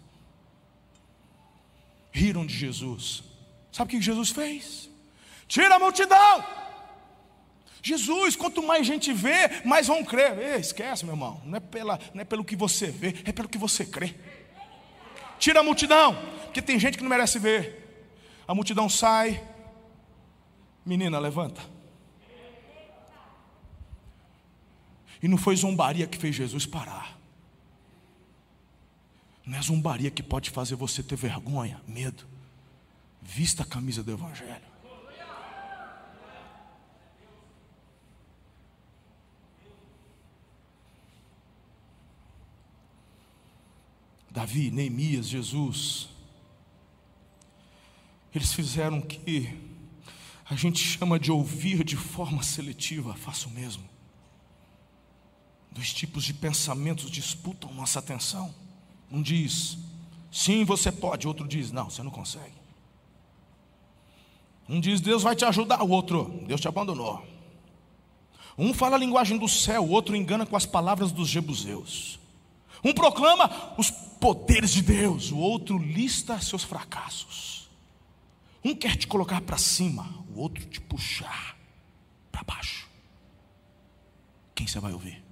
Riram 2.12 2.45
de 2.45 2.55
Jesus. 2.55 3.23
Sabe 3.71 3.95
o 3.95 3.97
que 3.97 4.03
Jesus 4.03 4.29
fez? 4.29 4.89
Tira 5.47 5.75
a 5.75 5.79
multidão. 5.79 6.43
Jesus, 7.81 8.36
quanto 8.36 8.62
mais 8.62 8.86
gente 8.86 9.13
vê, 9.13 9.62
mais 9.63 9.88
vão 9.88 10.03
crer. 10.03 10.38
Ei, 10.38 10.60
esquece, 10.60 11.05
meu 11.05 11.13
irmão. 11.13 11.41
Não 11.45 11.57
é, 11.57 11.60
pela, 11.60 11.99
não 12.13 12.21
é 12.21 12.25
pelo 12.25 12.43
que 12.43 12.55
você 12.55 12.88
vê, 12.88 13.15
é 13.23 13.31
pelo 13.31 13.47
que 13.47 13.57
você 13.57 13.86
crê. 13.86 14.13
Tira 15.39 15.62
a 15.62 15.63
multidão, 15.63 16.15
porque 16.43 16.62
tem 16.62 16.79
gente 16.79 16.97
que 16.97 17.03
não 17.03 17.10
merece 17.10 17.39
ver. 17.39 17.87
A 18.47 18.55
multidão 18.55 18.88
sai. 18.88 19.43
Menina, 20.86 21.19
levanta. 21.19 21.62
E 25.21 25.27
não 25.27 25.38
foi 25.38 25.55
zombaria 25.55 26.07
que 26.07 26.17
fez 26.17 26.36
Jesus 26.36 26.65
parar. 26.65 27.17
Não 29.45 29.57
é 29.57 29.62
zombaria 29.62 30.12
que 30.12 30.23
pode 30.23 30.49
fazer 30.49 30.75
você 30.75 31.01
ter 31.03 31.15
vergonha, 31.15 31.81
medo. 31.88 32.25
Vista 33.21 33.63
a 33.63 33.65
camisa 33.65 34.03
do 34.03 34.12
Evangelho. 34.12 34.67
Davi, 44.29 44.69
Neemias, 44.69 45.27
Jesus, 45.27 46.10
eles 48.38 48.54
fizeram 48.54 49.02
que 49.02 49.54
a 50.50 50.56
gente 50.56 50.80
chama 50.80 51.19
de 51.19 51.32
ouvir 51.32 51.84
de 51.84 51.97
forma 51.97 52.41
seletiva, 52.41 53.13
faça 53.13 53.47
o 53.47 53.52
mesmo. 53.52 53.84
Dois 55.71 55.93
tipos 55.93 56.23
de 56.23 56.34
pensamentos 56.34 57.12
disputam 57.12 57.73
nossa 57.73 58.00
atenção. 58.00 58.54
Um 59.12 59.21
diz, 59.21 59.78
sim, 60.32 60.63
você 60.63 60.91
pode. 60.91 61.28
Outro 61.28 61.47
diz, 61.47 61.71
não, 61.71 61.89
você 61.89 62.02
não 62.02 62.12
consegue. 62.12 62.56
Um 64.69 64.80
diz, 64.80 65.02
Deus 65.02 65.23
vai 65.23 65.36
te 65.36 65.45
ajudar. 65.45 65.84
O 65.84 65.89
outro, 65.89 66.41
Deus 66.47 66.62
te 66.62 66.67
abandonou. 66.67 67.26
Um 68.58 68.73
fala 68.73 68.95
a 68.95 69.00
linguagem 69.00 69.38
do 69.38 69.47
céu, 69.47 69.84
o 69.84 69.89
outro 69.89 70.15
engana 70.15 70.45
com 70.45 70.56
as 70.56 70.65
palavras 70.65 71.12
dos 71.12 71.28
jebuseus. 71.28 72.19
Um 72.84 72.93
proclama 72.93 73.76
os 73.78 73.91
poderes 73.91 74.71
de 74.71 74.82
Deus, 74.82 75.32
o 75.32 75.38
outro 75.38 75.78
lista 75.78 76.39
seus 76.39 76.63
fracassos. 76.63 77.66
Um 78.67 78.75
quer 78.75 78.97
te 78.97 79.08
colocar 79.08 79.39
para 79.39 79.58
cima, 79.58 80.03
o 80.36 80.41
outro 80.41 80.65
te 80.65 80.82
puxar 80.82 81.58
para 82.30 82.43
baixo. 82.43 82.86
Quem 84.53 84.67
você 84.67 84.77
vai 84.77 84.91
ouvir? 84.91 85.23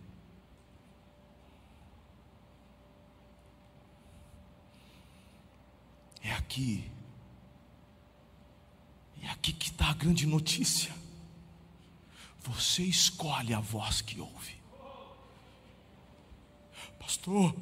É 6.24 6.32
aqui. 6.32 6.90
É 9.22 9.28
aqui 9.28 9.52
que 9.52 9.70
está 9.70 9.90
a 9.90 9.94
grande 9.94 10.26
notícia. 10.26 10.96
Você 12.40 12.84
escolhe 12.84 13.54
a 13.54 13.60
voz 13.60 14.00
que 14.00 14.18
ouve. 14.22 14.56
Pastor, 16.98 17.54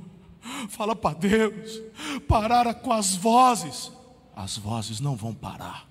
fala 0.69 0.95
para 0.95 1.17
Deus, 1.17 1.81
parar 2.27 2.71
com 2.75 2.93
as 2.93 3.15
vozes. 3.15 3.91
As 4.35 4.57
vozes 4.57 4.99
não 4.99 5.15
vão 5.15 5.33
parar. 5.33 5.87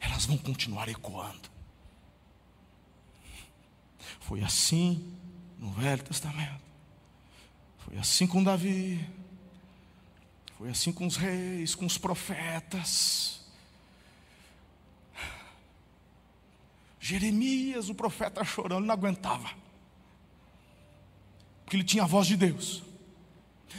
Elas 0.00 0.24
vão 0.24 0.38
continuar 0.38 0.88
ecoando. 0.88 1.50
Foi 4.20 4.42
assim 4.42 5.14
no 5.58 5.70
Velho 5.72 6.02
Testamento. 6.02 6.62
Foi 7.78 7.98
assim 7.98 8.26
com 8.26 8.42
Davi. 8.42 9.06
Foi 10.56 10.70
assim 10.70 10.92
com 10.92 11.06
os 11.06 11.16
reis, 11.16 11.74
com 11.74 11.84
os 11.84 11.98
profetas. 11.98 13.40
Jeremias, 16.98 17.90
o 17.90 17.94
profeta 17.94 18.42
chorando, 18.44 18.86
não 18.86 18.94
aguentava. 18.94 19.50
Porque 21.64 21.76
ele 21.76 21.84
tinha 21.84 22.04
a 22.04 22.06
voz 22.06 22.26
de 22.26 22.36
Deus. 22.36 22.82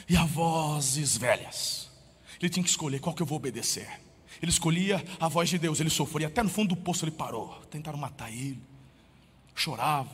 E 0.08 0.16
a 0.16 0.26
vozes 0.26 1.18
velhas. 1.18 1.90
Ele 2.40 2.50
tinha 2.50 2.64
que 2.64 2.70
escolher 2.70 3.00
qual 3.00 3.16
que 3.16 3.22
eu 3.22 3.26
vou 3.26 3.38
obedecer. 3.38 4.02
Ele 4.42 4.52
escolhia 4.52 5.04
a 5.20 5.28
voz 5.28 5.50
de 5.50 5.58
Deus, 5.58 5.80
ele 5.80 5.90
sofria. 5.90 6.28
Até 6.28 6.44
no 6.44 6.50
fundo 6.50 6.76
do 6.76 6.82
poço 6.82 7.06
ele 7.06 7.12
parou. 7.12 7.60
Tentaram 7.72 7.98
matar 7.98 8.32
ele. 8.32 8.62
Chorava. 9.56 10.10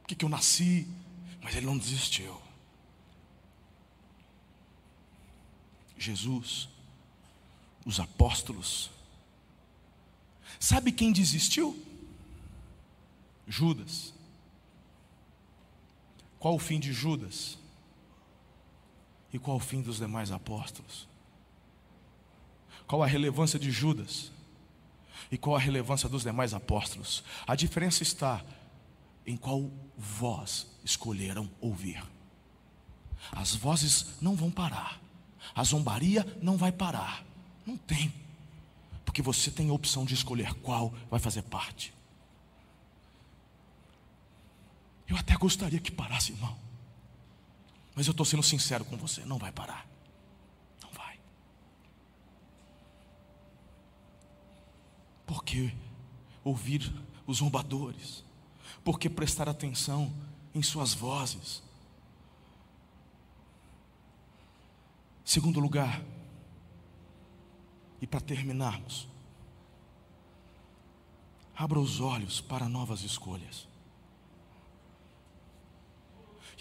Por 0.00 0.08
que, 0.08 0.14
que 0.14 0.24
eu 0.24 0.28
nasci? 0.28 0.86
Mas 1.42 1.56
ele 1.56 1.66
não 1.66 1.76
desistiu. 1.76 2.40
Jesus, 5.98 6.68
os 7.84 8.00
apóstolos. 8.00 8.90
Sabe 10.58 10.92
quem 10.92 11.12
desistiu? 11.12 11.80
Judas. 13.46 14.12
Qual 16.38 16.54
o 16.54 16.58
fim 16.58 16.80
de 16.80 16.92
Judas? 16.92 17.58
E 19.32 19.38
qual 19.38 19.56
o 19.56 19.60
fim 19.60 19.80
dos 19.80 19.98
demais 19.98 20.30
apóstolos? 20.30 21.08
Qual 22.86 23.02
a 23.02 23.06
relevância 23.06 23.58
de 23.58 23.70
Judas? 23.70 24.30
E 25.30 25.38
qual 25.38 25.56
a 25.56 25.58
relevância 25.58 26.08
dos 26.08 26.22
demais 26.22 26.52
apóstolos? 26.52 27.24
A 27.46 27.54
diferença 27.54 28.02
está 28.02 28.44
em 29.26 29.36
qual 29.36 29.70
voz 29.96 30.66
escolheram 30.84 31.48
ouvir. 31.60 32.02
As 33.30 33.54
vozes 33.54 34.20
não 34.20 34.34
vão 34.34 34.50
parar, 34.50 35.00
a 35.54 35.62
zombaria 35.62 36.26
não 36.42 36.56
vai 36.56 36.72
parar, 36.72 37.24
não 37.64 37.76
tem, 37.76 38.12
porque 39.04 39.22
você 39.22 39.50
tem 39.50 39.70
a 39.70 39.72
opção 39.72 40.04
de 40.04 40.12
escolher 40.12 40.52
qual 40.54 40.92
vai 41.08 41.20
fazer 41.20 41.42
parte. 41.42 41.94
Eu 45.06 45.16
até 45.16 45.36
gostaria 45.36 45.78
que 45.78 45.90
parasse, 45.90 46.32
irmão, 46.32 46.56
mas 47.94 48.06
eu 48.06 48.12
estou 48.12 48.24
sendo 48.24 48.42
sincero 48.42 48.84
com 48.84 48.96
você: 48.96 49.24
não 49.24 49.38
vai 49.38 49.52
parar, 49.52 49.86
não 50.82 50.90
vai, 50.92 51.18
porque 55.26 55.74
ouvir 56.44 56.92
os 57.26 57.38
zombadores, 57.38 58.24
porque 58.84 59.08
prestar 59.08 59.48
atenção 59.48 60.12
em 60.54 60.62
suas 60.62 60.92
vozes. 60.92 61.62
Segundo 65.24 65.60
lugar, 65.60 66.02
e 68.00 68.06
para 68.06 68.20
terminarmos, 68.20 69.08
abra 71.54 71.78
os 71.78 72.00
olhos 72.00 72.40
para 72.40 72.68
novas 72.68 73.02
escolhas. 73.02 73.71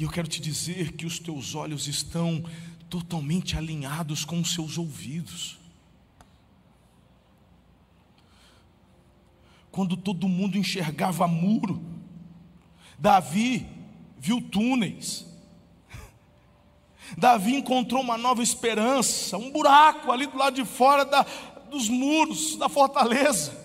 E 0.01 0.03
eu 0.03 0.09
quero 0.09 0.27
te 0.27 0.41
dizer 0.41 0.93
que 0.93 1.05
os 1.05 1.19
teus 1.19 1.53
olhos 1.53 1.87
estão 1.87 2.43
totalmente 2.89 3.55
alinhados 3.55 4.25
com 4.25 4.41
os 4.41 4.51
seus 4.51 4.79
ouvidos. 4.79 5.59
Quando 9.69 9.95
todo 9.95 10.27
mundo 10.27 10.57
enxergava 10.57 11.27
muro, 11.27 11.85
Davi 12.97 13.67
viu 14.17 14.41
túneis. 14.41 15.27
Davi 17.15 17.53
encontrou 17.53 18.01
uma 18.01 18.17
nova 18.17 18.41
esperança, 18.41 19.37
um 19.37 19.51
buraco 19.51 20.11
ali 20.11 20.25
do 20.25 20.35
lado 20.35 20.55
de 20.55 20.65
fora 20.65 21.05
da, 21.05 21.21
dos 21.69 21.87
muros 21.87 22.55
da 22.55 22.67
fortaleza. 22.67 23.55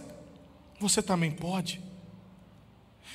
Você 0.79 1.03
também 1.03 1.31
pode. 1.31 1.86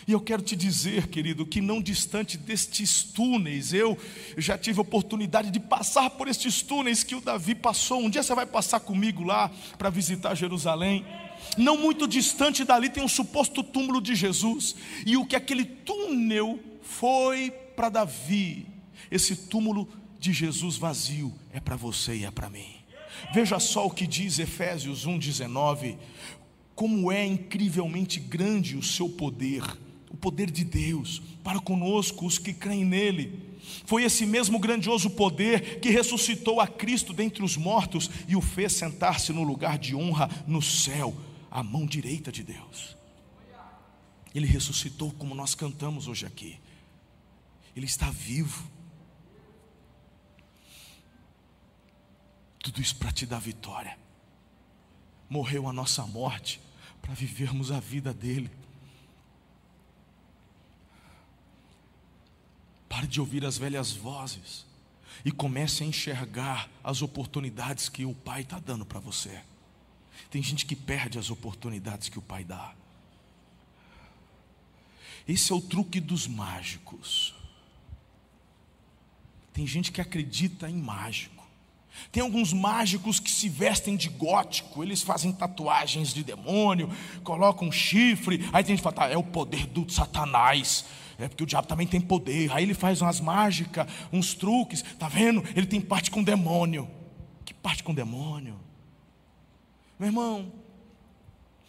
E 0.08 0.12
eu 0.12 0.20
quero 0.20 0.42
te 0.42 0.56
dizer, 0.56 1.08
querido, 1.08 1.46
que 1.46 1.62
não 1.62 1.82
distante 1.82 2.38
destes 2.38 3.04
túneis, 3.04 3.74
eu 3.74 3.98
já 4.38 4.58
tive 4.58 4.80
a 4.80 4.82
oportunidade 4.82 5.52
de 5.52 5.60
passar 5.60 6.10
por 6.12 6.28
estes 6.28 6.62
túneis 6.62 7.04
que 7.04 7.16
o 7.16 7.22
Davi 7.22 7.56
passou. 7.56 8.00
Um 8.00 8.10
dia 8.10 8.24
você 8.24 8.34
vai 8.34 8.46
passar 8.46 8.80
comigo 8.80 9.24
lá 9.24 9.52
para 9.78 9.90
visitar 9.90 10.36
Jerusalém. 10.36 11.06
Não 11.58 11.78
muito 11.78 12.08
distante 12.08 12.64
dali 12.64 12.90
tem 12.90 13.04
um 13.04 13.08
suposto 13.08 13.64
túmulo 13.64 14.02
de 14.02 14.16
Jesus. 14.16 14.76
E 15.06 15.18
o 15.18 15.26
que 15.26 15.36
aquele 15.36 15.66
túnel 15.66 16.60
foi 16.82 17.52
para 17.76 17.90
Davi, 17.90 18.68
esse 19.10 19.36
túmulo 19.36 19.88
de 20.20 20.34
Jesus 20.34 20.78
vazio 20.78 21.34
é 21.52 21.60
para 21.60 21.76
você 21.76 22.18
e 22.18 22.26
é 22.26 22.32
para 22.32 22.50
mim. 22.50 22.76
Veja 23.34 23.60
só 23.60 23.86
o 23.86 23.92
que 23.92 24.08
diz 24.08 24.40
Efésios 24.40 25.06
1,19: 25.06 25.98
como 26.76 27.12
é 27.12 27.26
incrivelmente 27.26 28.20
grande 28.20 28.78
o 28.78 28.84
seu 28.84 29.10
poder, 29.10 29.62
o 30.12 30.18
poder 30.18 30.52
de 30.52 30.66
Deus 30.66 31.22
para 31.42 31.60
conosco, 31.60 32.26
os 32.26 32.38
que 32.38 32.54
creem 32.54 32.84
nele. 32.84 33.58
Foi 33.86 34.04
esse 34.04 34.26
mesmo 34.26 34.60
grandioso 34.60 35.10
poder 35.12 35.80
que 35.80 35.90
ressuscitou 35.90 36.60
a 36.60 36.68
Cristo 36.68 37.14
dentre 37.14 37.42
os 37.42 37.56
mortos 37.56 38.10
e 38.28 38.36
o 38.36 38.42
fez 38.42 38.74
sentar-se 38.74 39.32
no 39.32 39.42
lugar 39.42 39.80
de 39.80 39.96
honra 39.96 40.30
no 40.46 40.62
céu 40.62 41.16
a 41.50 41.64
mão 41.64 41.86
direita 41.86 42.30
de 42.30 42.44
Deus. 42.44 42.98
Ele 44.36 44.46
ressuscitou, 44.46 45.12
como 45.12 45.34
nós 45.34 45.56
cantamos 45.56 46.08
hoje 46.08 46.26
aqui. 46.26 46.60
Ele 47.74 47.86
está 47.86 48.10
vivo. 48.10 48.70
Tudo 52.60 52.82
isso 52.82 52.98
para 52.98 53.12
te 53.12 53.26
dar 53.26 53.40
vitória. 53.40 53.98
Morreu 55.30 55.70
a 55.70 55.74
nossa 55.74 56.06
morte 56.06 56.60
para 57.02 57.14
vivermos 57.14 57.72
a 57.72 57.80
vida 57.80 58.14
dele. 58.14 58.52
Pare 62.92 63.08
de 63.08 63.22
ouvir 63.22 63.46
as 63.46 63.58
velhas 63.58 63.94
vozes 63.94 64.66
e 65.24 65.32
comece 65.32 65.82
a 65.82 65.86
enxergar 65.86 66.70
as 66.84 67.02
oportunidades 67.02 67.88
que 67.88 68.04
o 68.04 68.14
Pai 68.14 68.42
está 68.42 68.60
dando 68.60 68.86
para 68.86 69.00
você. 69.00 69.42
Tem 70.30 70.44
gente 70.44 70.66
que 70.66 70.76
perde 70.76 71.18
as 71.18 71.30
oportunidades 71.30 72.10
que 72.10 72.20
o 72.20 72.22
Pai 72.22 72.44
dá. 72.44 72.74
Esse 75.26 75.54
é 75.54 75.56
o 75.56 75.62
truque 75.62 76.02
dos 76.02 76.28
mágicos. 76.28 77.34
Tem 79.54 79.66
gente 79.66 79.90
que 79.90 80.02
acredita 80.02 80.70
em 80.70 80.76
mágico. 80.76 81.42
Tem 82.12 82.22
alguns 82.22 82.52
mágicos 82.52 83.22
que 83.22 83.32
se 83.32 83.48
vestem 83.48 83.96
de 83.96 84.10
gótico, 84.10 84.84
eles 84.84 85.02
fazem 85.02 85.32
tatuagens 85.32 86.14
de 86.14 86.26
demônio, 86.26 86.90
colocam 87.24 87.70
um 87.70 87.72
chifre, 87.72 88.50
aí 88.52 88.64
tem 88.64 88.76
gente 88.76 88.80
que 88.80 88.84
fala, 88.84 88.96
tá, 88.96 89.08
é 89.08 89.18
o 89.18 89.24
poder 89.24 89.66
do 89.68 89.90
Satanás, 89.90 90.86
é 91.18 91.28
porque 91.28 91.44
o 91.44 91.48
diabo 91.48 91.68
também 91.68 91.88
tem 91.88 92.02
poder. 92.02 92.52
Aí 92.52 92.64
ele 92.64 92.74
faz 92.74 93.02
umas 93.02 93.20
mágicas, 93.20 93.88
uns 94.12 94.34
truques, 94.34 94.84
tá 94.98 95.08
vendo? 95.08 95.44
Ele 95.56 95.66
tem 95.66 95.82
parte 95.82 96.12
com 96.12 96.24
demônio. 96.24 96.90
Que 97.46 97.54
parte 97.54 97.84
com 97.84 97.94
demônio? 97.94 98.60
Meu 100.00 100.08
irmão, 100.08 100.52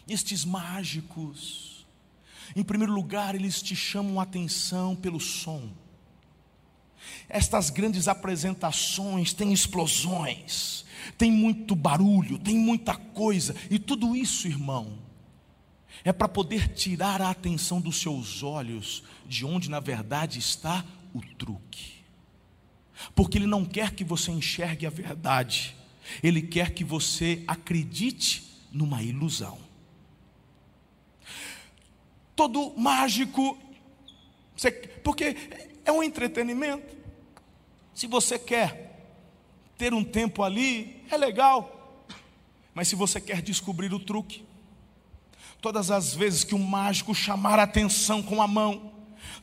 estes 0.09 0.45
mágicos, 0.45 1.87
em 2.57 2.63
primeiro 2.63 2.93
lugar, 2.93 3.35
eles 3.35 3.63
te 3.63 3.77
chamam 3.77 4.19
a 4.19 4.23
atenção 4.23 4.97
pelo 4.97 5.21
som. 5.21 5.71
Estas 7.29 7.71
grandes 7.71 8.09
apresentações 8.09 9.33
têm 9.33 9.53
explosões, 9.53 10.85
tem 11.19 11.33
muito 11.33 11.75
barulho, 11.75 12.39
tem 12.39 12.57
muita 12.57 12.95
coisa, 12.95 13.55
e 13.71 13.79
tudo 13.79 14.15
isso, 14.15 14.47
irmão, 14.47 14.99
é 16.05 16.13
para 16.13 16.29
poder 16.29 16.69
tirar 16.69 17.21
a 17.21 17.31
atenção 17.31 17.81
dos 17.81 18.01
seus 18.01 18.43
olhos 18.43 19.03
de 19.27 19.45
onde 19.45 19.71
na 19.71 19.81
verdade 19.81 20.39
está 20.39 20.85
o 21.15 21.21
truque. 21.37 21.93
Porque 23.15 23.39
ele 23.39 23.47
não 23.47 23.65
quer 23.65 23.93
que 23.93 24.05
você 24.05 24.31
enxergue 24.31 24.87
a 24.87 24.91
verdade, 24.91 25.77
ele 26.23 26.43
quer 26.43 26.71
que 26.71 26.85
você 26.85 27.43
acredite 27.47 28.45
numa 28.73 29.03
ilusão. 29.03 29.59
Todo 32.35 32.75
mágico, 32.77 33.59
porque 35.03 35.37
é 35.85 35.93
um 35.93 36.03
entretenimento. 36.03 36.97
Se 37.95 38.07
você 38.07 38.39
quer 38.39 38.93
ter 39.77 39.93
um 39.93 40.03
tempo 40.03 40.43
ali, 40.43 41.05
é 41.11 41.17
legal. 41.17 42.07
Mas 42.75 42.89
se 42.89 42.97
você 42.97 43.21
quer 43.21 43.43
descobrir 43.43 43.93
o 43.93 44.01
truque, 44.01 44.45
todas 45.63 45.93
as 45.93 46.13
vezes 46.13 46.43
que 46.43 46.57
o 46.57 46.59
mágico 46.59 47.15
chamar 47.15 47.61
a 47.61 47.63
atenção 47.63 48.21
com 48.21 48.43
a 48.43 48.49
mão, 48.49 48.93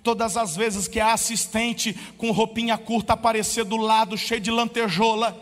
todas 0.03 0.35
as 0.35 0.53
vezes 0.53 0.85
que 0.85 0.99
a 0.99 1.13
assistente 1.13 1.93
com 2.17 2.29
roupinha 2.31 2.77
curta 2.77 3.13
aparecer 3.13 3.63
do 3.63 3.77
lado, 3.77 4.17
cheio 4.17 4.41
de 4.41 4.51
lantejola, 4.51 5.35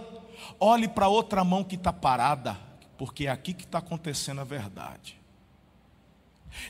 olhe 0.60 0.88
para 0.88 1.08
outra 1.08 1.44
mão 1.44 1.64
que 1.64 1.76
está 1.76 1.92
parada, 1.92 2.56
porque 2.96 3.26
é 3.26 3.32
aqui 3.32 3.56
que 3.56 3.64
está 3.64 3.80
acontecendo 3.80 4.40
a 4.40 4.44
verdade. 4.44 5.20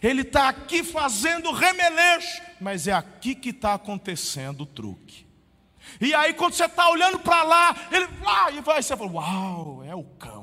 Ele 0.02 0.22
está 0.22 0.48
aqui 0.48 0.84
fazendo 0.84 1.52
remeleixo, 1.52 2.42
mas 2.62 2.88
é 2.88 2.94
aqui 2.94 3.36
que 3.36 3.50
está 3.50 3.74
acontecendo 3.74 4.62
o 4.62 4.66
truque. 4.66 5.28
E 6.00 6.14
aí, 6.14 6.34
quando 6.34 6.54
você 6.54 6.66
está 6.66 6.90
olhando 6.90 7.20
para 7.20 7.44
lá, 7.44 7.76
ele 7.92 8.08
vai 8.08 8.58
e 8.58 8.62
vai, 8.62 8.82
você 8.82 8.96
fala: 8.96 9.12
Uau, 9.12 9.84
é 9.86 9.96
o 9.96 10.04
cão. 10.04 10.37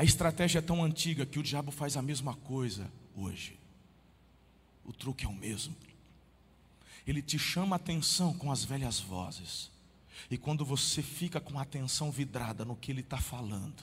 A 0.00 0.04
estratégia 0.04 0.60
é 0.60 0.62
tão 0.62 0.82
antiga 0.82 1.26
que 1.26 1.38
o 1.38 1.42
diabo 1.42 1.70
faz 1.70 1.94
a 1.94 2.00
mesma 2.00 2.32
coisa 2.34 2.90
hoje. 3.14 3.58
O 4.82 4.94
truque 4.94 5.26
é 5.26 5.28
o 5.28 5.34
mesmo 5.34 5.76
ele 7.10 7.22
te 7.22 7.38
chama 7.38 7.74
a 7.74 7.78
atenção 7.78 8.32
com 8.32 8.52
as 8.52 8.64
velhas 8.64 9.00
vozes. 9.00 9.70
E 10.30 10.38
quando 10.38 10.64
você 10.64 11.02
fica 11.02 11.40
com 11.40 11.58
a 11.58 11.62
atenção 11.62 12.10
vidrada 12.10 12.64
no 12.64 12.76
que 12.76 12.92
ele 12.92 13.00
está 13.00 13.18
falando, 13.18 13.82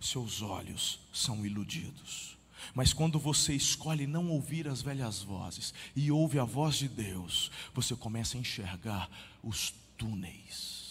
seus 0.00 0.42
olhos 0.42 1.00
são 1.12 1.46
iludidos. 1.46 2.36
Mas 2.74 2.92
quando 2.92 3.18
você 3.18 3.54
escolhe 3.54 4.06
não 4.06 4.30
ouvir 4.30 4.68
as 4.68 4.82
velhas 4.82 5.22
vozes 5.22 5.72
e 5.94 6.10
ouve 6.10 6.38
a 6.38 6.44
voz 6.44 6.76
de 6.76 6.88
Deus, 6.88 7.50
você 7.72 7.96
começa 7.96 8.36
a 8.36 8.40
enxergar 8.40 9.08
os 9.42 9.72
túneis. 9.96 10.83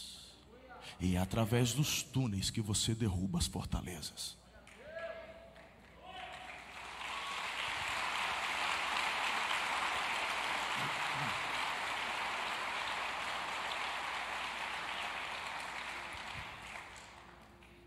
E 1.04 1.18
é 1.18 1.20
através 1.20 1.74
dos 1.74 2.02
túneis 2.02 2.50
que 2.50 2.62
você 2.62 2.96
derruba 2.96 3.38
as 3.38 3.46
fortalezas. 3.46 4.38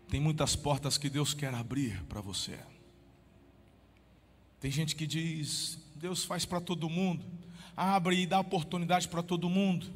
Tem 0.07 0.19
muitas 0.19 0.55
portas 0.55 0.95
que 0.95 1.09
Deus 1.09 1.33
quer 1.33 1.55
abrir 1.55 2.03
para 2.03 2.21
você. 2.21 2.59
Tem 4.59 4.69
gente 4.69 4.95
que 4.95 5.07
diz: 5.07 5.79
Deus 5.95 6.23
faz 6.23 6.45
para 6.45 6.61
todo 6.61 6.87
mundo, 6.87 7.25
abre 7.75 8.21
e 8.21 8.27
dá 8.27 8.39
oportunidade 8.39 9.07
para 9.07 9.23
todo 9.23 9.49
mundo. 9.49 9.91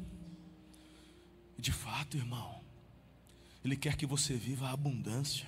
De 1.56 1.70
fato, 1.70 2.16
irmão, 2.16 2.61
ele 3.64 3.76
quer 3.76 3.96
que 3.96 4.06
você 4.06 4.34
viva 4.34 4.68
a 4.68 4.72
abundância. 4.72 5.46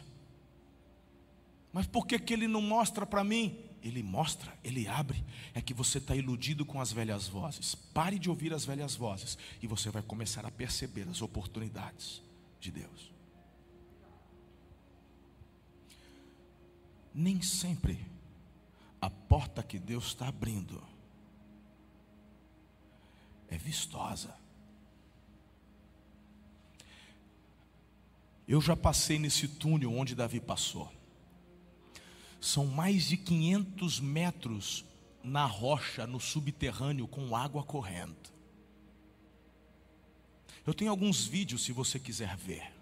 Mas 1.73 1.87
por 1.87 2.07
que, 2.07 2.19
que 2.19 2.33
Ele 2.33 2.47
não 2.47 2.63
mostra 2.63 3.05
para 3.05 3.25
mim? 3.25 3.59
Ele 3.83 4.03
mostra, 4.03 4.57
Ele 4.63 4.87
abre. 4.87 5.25
É 5.53 5.61
que 5.61 5.75
você 5.75 5.99
está 5.99 6.15
iludido 6.15 6.65
com 6.65 6.81
as 6.81 6.93
velhas 6.93 7.27
vozes. 7.27 7.75
Pare 7.75 8.19
de 8.19 8.31
ouvir 8.31 8.55
as 8.55 8.65
velhas 8.65 8.95
vozes 8.95 9.37
e 9.61 9.67
você 9.67 9.91
vai 9.91 10.03
começar 10.03 10.47
a 10.47 10.51
perceber 10.51 11.09
as 11.09 11.21
oportunidades 11.21 12.23
de 12.61 12.71
Deus. 12.71 13.13
Nem 17.13 17.43
sempre 17.43 17.99
a 19.01 19.11
porta 19.11 19.63
que 19.63 19.79
Deus 19.79 20.07
está 20.07 20.29
abrindo 20.29 20.83
é 23.49 23.59
vistosa. 23.59 24.44
Eu 28.47 28.61
já 28.61 28.77
passei 28.77 29.19
nesse 29.19 29.49
túnel 29.49 29.93
onde 29.97 30.15
Davi 30.15 30.41
passou. 30.41 30.93
São 32.41 32.67
mais 32.67 33.09
de 33.09 33.17
500 33.17 34.01
metros 34.01 34.85
na 35.23 35.47
rocha, 35.47 36.07
no 36.07 36.21
subterrâneo, 36.21 37.09
com 37.09 37.35
água 37.35 37.63
correndo. 37.63 38.15
Eu 40.67 40.75
tenho 40.75 40.91
alguns 40.91 41.27
vídeos 41.27 41.65
se 41.65 41.73
você 41.73 41.99
quiser 41.99 42.37
ver. 42.37 42.73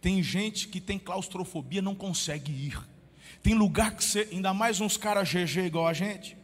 Tem 0.00 0.22
gente 0.22 0.68
que 0.68 0.80
tem 0.80 0.98
claustrofobia, 0.98 1.82
não 1.82 1.94
consegue 1.94 2.52
ir. 2.52 2.78
Tem 3.42 3.54
lugar 3.54 3.94
que 3.94 4.04
você, 4.04 4.28
ainda 4.32 4.52
mais 4.54 4.80
uns 4.80 4.96
caras 4.96 5.28
GG 5.28 5.66
igual 5.66 5.86
a 5.86 5.92
gente. 5.92 6.36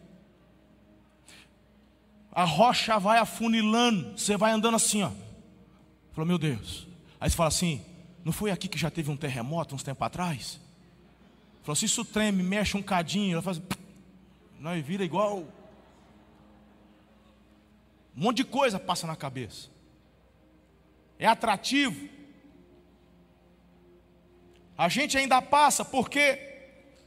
A 2.30 2.44
rocha 2.44 2.98
vai 2.98 3.18
afunilando, 3.18 4.18
você 4.18 4.36
vai 4.36 4.52
andando 4.52 4.76
assim, 4.76 5.02
ó. 5.02 5.10
Falou, 6.12 6.26
meu 6.26 6.38
Deus. 6.38 6.86
Aí 7.20 7.30
você 7.30 7.36
fala 7.36 7.48
assim: 7.48 7.84
não 8.24 8.32
foi 8.32 8.50
aqui 8.50 8.68
que 8.68 8.78
já 8.78 8.90
teve 8.90 9.10
um 9.10 9.16
terremoto 9.16 9.74
uns 9.74 9.82
tempos 9.82 10.06
atrás? 10.06 10.60
Falou, 11.62 11.76
se 11.76 11.86
isso 11.86 12.04
treme, 12.04 12.42
mexe 12.42 12.76
um 12.76 12.82
cadinho, 12.82 13.34
ela 13.34 13.42
faz. 13.42 13.60
Não, 14.58 14.76
e 14.76 14.82
vira 14.82 15.04
igual. 15.04 15.38
Um 18.16 18.22
monte 18.22 18.38
de 18.38 18.44
coisa 18.44 18.78
passa 18.78 19.06
na 19.06 19.16
cabeça. 19.16 19.70
É 21.18 21.26
atrativo. 21.26 22.08
A 24.76 24.88
gente 24.88 25.16
ainda 25.16 25.40
passa 25.40 25.84
porque 25.84 26.38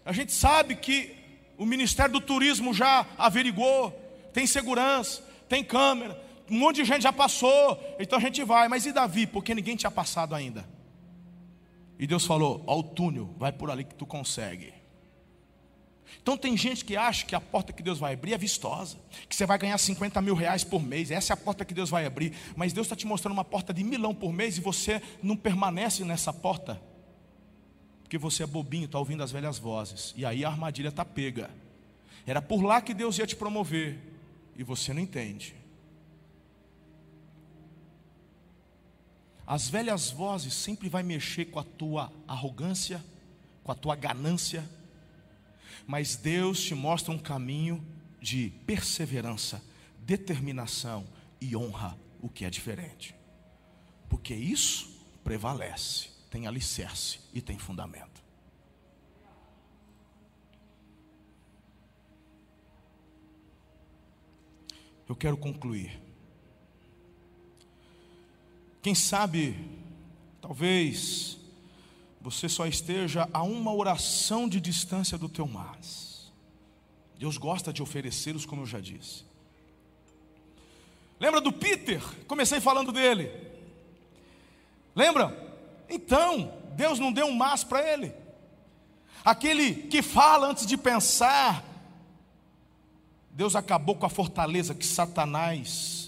a 0.05 0.11
gente 0.11 0.31
sabe 0.31 0.75
que 0.75 1.15
o 1.57 1.65
Ministério 1.65 2.13
do 2.13 2.21
Turismo 2.21 2.73
já 2.73 3.05
averigou, 3.17 3.91
tem 4.33 4.45
segurança, 4.45 5.23
tem 5.47 5.63
câmera, 5.63 6.21
um 6.49 6.57
monte 6.57 6.77
de 6.77 6.85
gente 6.85 7.01
já 7.01 7.13
passou, 7.13 7.81
então 7.99 8.19
a 8.19 8.21
gente 8.21 8.43
vai. 8.43 8.67
Mas 8.67 8.85
e 8.85 8.91
Davi? 8.91 9.25
Porque 9.25 9.55
ninguém 9.55 9.75
tinha 9.75 9.91
passado 9.91 10.35
ainda. 10.35 10.74
E 11.97 12.05
Deus 12.05 12.25
falou: 12.25 12.63
Ó, 12.67 12.79
o 12.79 12.83
túnel, 12.83 13.33
vai 13.37 13.51
por 13.51 13.69
ali 13.69 13.83
que 13.83 13.95
tu 13.95 14.05
consegue. 14.05 14.73
Então 16.21 16.37
tem 16.37 16.55
gente 16.55 16.85
que 16.85 16.95
acha 16.95 17.25
que 17.25 17.35
a 17.35 17.41
porta 17.41 17.73
que 17.73 17.83
Deus 17.83 17.99
vai 17.99 18.13
abrir 18.13 18.33
é 18.33 18.37
vistosa, 18.37 18.97
que 19.27 19.35
você 19.35 19.45
vai 19.45 19.57
ganhar 19.57 19.77
50 19.77 20.21
mil 20.21 20.35
reais 20.35 20.63
por 20.63 20.81
mês, 20.81 21.11
essa 21.11 21.33
é 21.33 21.35
a 21.35 21.37
porta 21.37 21.65
que 21.65 21.73
Deus 21.73 21.89
vai 21.89 22.05
abrir, 22.05 22.33
mas 22.55 22.73
Deus 22.73 22.85
está 22.85 22.95
te 22.95 23.05
mostrando 23.05 23.33
uma 23.33 23.43
porta 23.43 23.73
de 23.73 23.83
milão 23.83 24.13
por 24.13 24.31
mês 24.31 24.57
e 24.57 24.61
você 24.61 25.01
não 25.21 25.35
permanece 25.35 26.03
nessa 26.03 26.31
porta 26.31 26.81
porque 28.05 28.19
você 28.19 28.43
é 28.43 28.47
bobinho, 28.47 28.85
está 28.85 28.99
ouvindo 28.99 29.23
as 29.23 29.31
velhas 29.31 29.57
vozes. 29.57 30.13
E 30.15 30.23
aí 30.23 30.45
a 30.45 30.49
armadilha 30.49 30.89
está 30.89 31.03
pega. 31.03 31.49
Era 32.25 32.39
por 32.39 32.61
lá 32.61 32.79
que 32.79 32.93
Deus 32.93 33.17
ia 33.17 33.25
te 33.25 33.35
promover. 33.35 33.99
E 34.55 34.63
você 34.63 34.93
não 34.93 35.01
entende. 35.01 35.55
As 39.45 39.69
velhas 39.69 40.09
vozes 40.09 40.53
sempre 40.53 40.89
vai 40.89 41.03
mexer 41.03 41.45
com 41.45 41.59
a 41.59 41.63
tua 41.63 42.11
arrogância, 42.27 43.03
com 43.63 43.71
a 43.71 43.75
tua 43.75 43.95
ganância. 43.95 44.67
Mas 45.85 46.15
Deus 46.15 46.61
te 46.61 46.73
mostra 46.73 47.13
um 47.13 47.19
caminho 47.19 47.85
de 48.19 48.51
perseverança, 48.65 49.63
determinação 49.99 51.05
e 51.39 51.55
honra, 51.55 51.97
o 52.21 52.27
que 52.27 52.43
é 52.43 52.49
diferente. 52.49 53.15
Porque 54.09 54.33
isso 54.33 54.89
prevalece 55.23 56.15
tem 56.35 56.47
alicerce 56.47 57.21
e 57.33 57.39
tem 57.41 57.57
fundamento. 57.57 58.21
Eu 65.07 65.15
quero 65.15 65.37
concluir. 65.37 66.04
Quem 68.85 68.93
sabe, 68.93 69.57
talvez, 70.39 71.39
você 72.21 72.47
só 72.47 72.67
esteja 72.67 73.27
a 73.33 73.41
uma 73.41 73.73
oração 73.73 74.47
de 74.47 74.61
distância 74.61 75.17
do 75.17 75.27
teu 75.27 75.47
mas. 75.47 76.31
Deus 77.17 77.35
gosta 77.35 77.73
de 77.73 77.81
oferecê-los, 77.81 78.45
como 78.45 78.61
eu 78.61 78.65
já 78.67 78.79
disse. 78.79 79.23
Lembra 81.19 81.41
do 81.41 81.51
Peter? 81.51 81.99
Comecei 82.27 82.61
falando 82.61 82.91
dele. 82.91 83.31
Lembra? 84.95 85.35
Então, 85.89 86.53
Deus 86.75 86.99
não 86.99 87.11
deu 87.11 87.25
um 87.25 87.35
mas 87.35 87.63
para 87.63 87.91
ele. 87.91 88.13
Aquele 89.23 89.87
que 89.87 90.03
fala 90.03 90.45
antes 90.45 90.67
de 90.67 90.77
pensar, 90.77 91.65
Deus 93.31 93.55
acabou 93.55 93.95
com 93.95 94.05
a 94.05 94.09
fortaleza 94.09 94.75
que 94.75 94.85
Satanás 94.85 96.04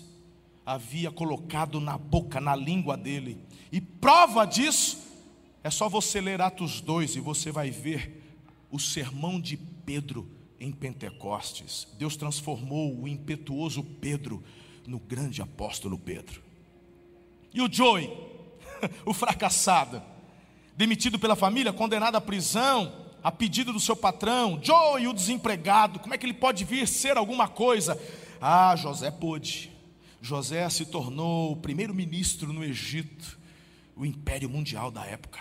havia 0.68 1.10
colocado 1.10 1.80
na 1.80 1.98
boca, 1.98 2.42
na 2.42 2.54
língua 2.54 2.98
dele. 2.98 3.40
E 3.72 3.80
prova 3.80 4.44
disso 4.44 4.98
é 5.64 5.70
só 5.70 5.88
você 5.88 6.20
ler 6.20 6.42
Atos 6.42 6.82
2 6.82 7.16
e 7.16 7.20
você 7.22 7.54
vai 7.54 7.72
ver 7.72 8.22
o 8.70 8.78
sermão 8.78 9.40
de 9.40 9.56
Pedro 9.56 10.30
em 10.60 10.74
Pentecostes. 10.74 11.88
Deus 11.98 12.18
transformou 12.18 12.94
o 13.02 13.08
impetuoso 13.08 13.82
Pedro 13.82 14.44
no 14.86 15.00
grande 15.00 15.42
apóstolo 15.42 15.98
Pedro. 15.98 16.44
E 17.54 17.62
o 17.62 17.72
Joey? 17.72 18.12
o 19.06 19.14
fracassado, 19.14 20.04
demitido 20.76 21.18
pela 21.18 21.38
família, 21.38 21.72
condenado 21.72 22.18
à 22.18 22.22
prisão, 22.22 23.06
a 23.24 23.32
pedido 23.32 23.72
do 23.72 23.80
seu 23.80 23.96
patrão, 23.96 24.60
Joe, 24.62 25.08
o 25.08 25.14
desempregado, 25.14 25.98
como 25.98 26.14
é 26.14 26.18
que 26.18 26.26
ele 26.26 26.34
pode 26.34 26.66
vir 26.66 26.86
ser 26.90 27.16
alguma 27.16 27.48
coisa? 27.48 27.98
Ah, 28.42 28.76
José 28.76 29.10
pôde. 29.10 29.77
José 30.22 30.70
se 30.70 30.86
tornou 30.86 31.52
o 31.52 31.58
primeiro 31.58 31.94
ministro 31.94 32.52
no 32.52 32.64
Egito, 32.64 33.40
o 33.96 34.06
império 34.06 34.50
mundial 34.50 34.92
da 34.92 35.06
época. 35.06 35.40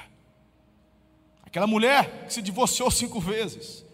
Aquela 1.44 1.66
mulher 1.66 2.26
que 2.26 2.34
se 2.34 2.42
divorciou 2.42 2.90
cinco 2.90 3.20
vezes, 3.20 3.84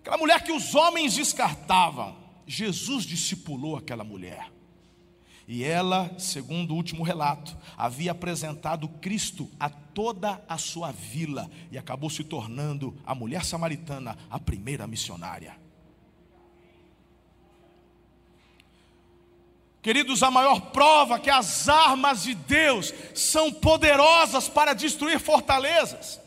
aquela 0.00 0.18
mulher 0.18 0.42
que 0.42 0.52
os 0.52 0.74
homens 0.74 1.14
descartavam, 1.14 2.16
Jesus 2.46 3.04
discipulou 3.04 3.76
aquela 3.76 4.04
mulher. 4.04 4.50
E 5.46 5.64
ela, 5.64 6.14
segundo 6.16 6.72
o 6.72 6.76
último 6.76 7.02
relato, 7.02 7.56
havia 7.76 8.12
apresentado 8.12 8.88
Cristo 8.88 9.50
a 9.58 9.68
toda 9.68 10.40
a 10.48 10.56
sua 10.56 10.92
vila 10.92 11.50
e 11.72 11.78
acabou 11.78 12.08
se 12.08 12.22
tornando 12.22 12.96
a 13.04 13.14
mulher 13.14 13.44
samaritana 13.44 14.16
a 14.30 14.38
primeira 14.38 14.86
missionária. 14.86 15.56
Queridos, 19.82 20.22
a 20.22 20.30
maior 20.30 20.60
prova 20.72 21.18
que 21.18 21.30
as 21.30 21.68
armas 21.68 22.22
de 22.22 22.34
Deus 22.34 22.92
são 23.14 23.50
poderosas 23.50 24.48
para 24.48 24.74
destruir 24.74 25.18
fortalezas 25.18 26.20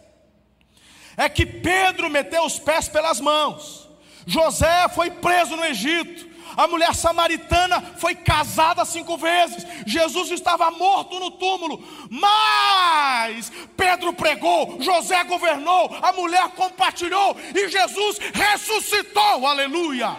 é 1.18 1.30
que 1.30 1.46
Pedro 1.46 2.10
meteu 2.10 2.44
os 2.44 2.60
pés 2.60 2.88
pelas 2.88 3.20
mãos, 3.20 3.88
José 4.26 4.88
foi 4.90 5.12
preso 5.12 5.56
no 5.56 5.66
Egito, 5.66 6.34
a 6.56 6.68
mulher 6.68 6.94
samaritana 6.94 7.82
foi 7.98 8.14
casada 8.14 8.86
cinco 8.86 9.18
vezes. 9.18 9.66
Jesus 9.88 10.30
estava 10.30 10.70
morto 10.70 11.20
no 11.20 11.32
túmulo. 11.32 11.84
Mas 12.12 13.52
Pedro 13.76 14.14
pregou, 14.14 14.80
José 14.80 15.24
governou, 15.24 15.98
a 16.00 16.14
mulher 16.14 16.48
compartilhou 16.50 17.36
e 17.56 17.70
Jesus 17.70 18.20
ressuscitou. 18.32 19.48
Aleluia. 19.48 20.16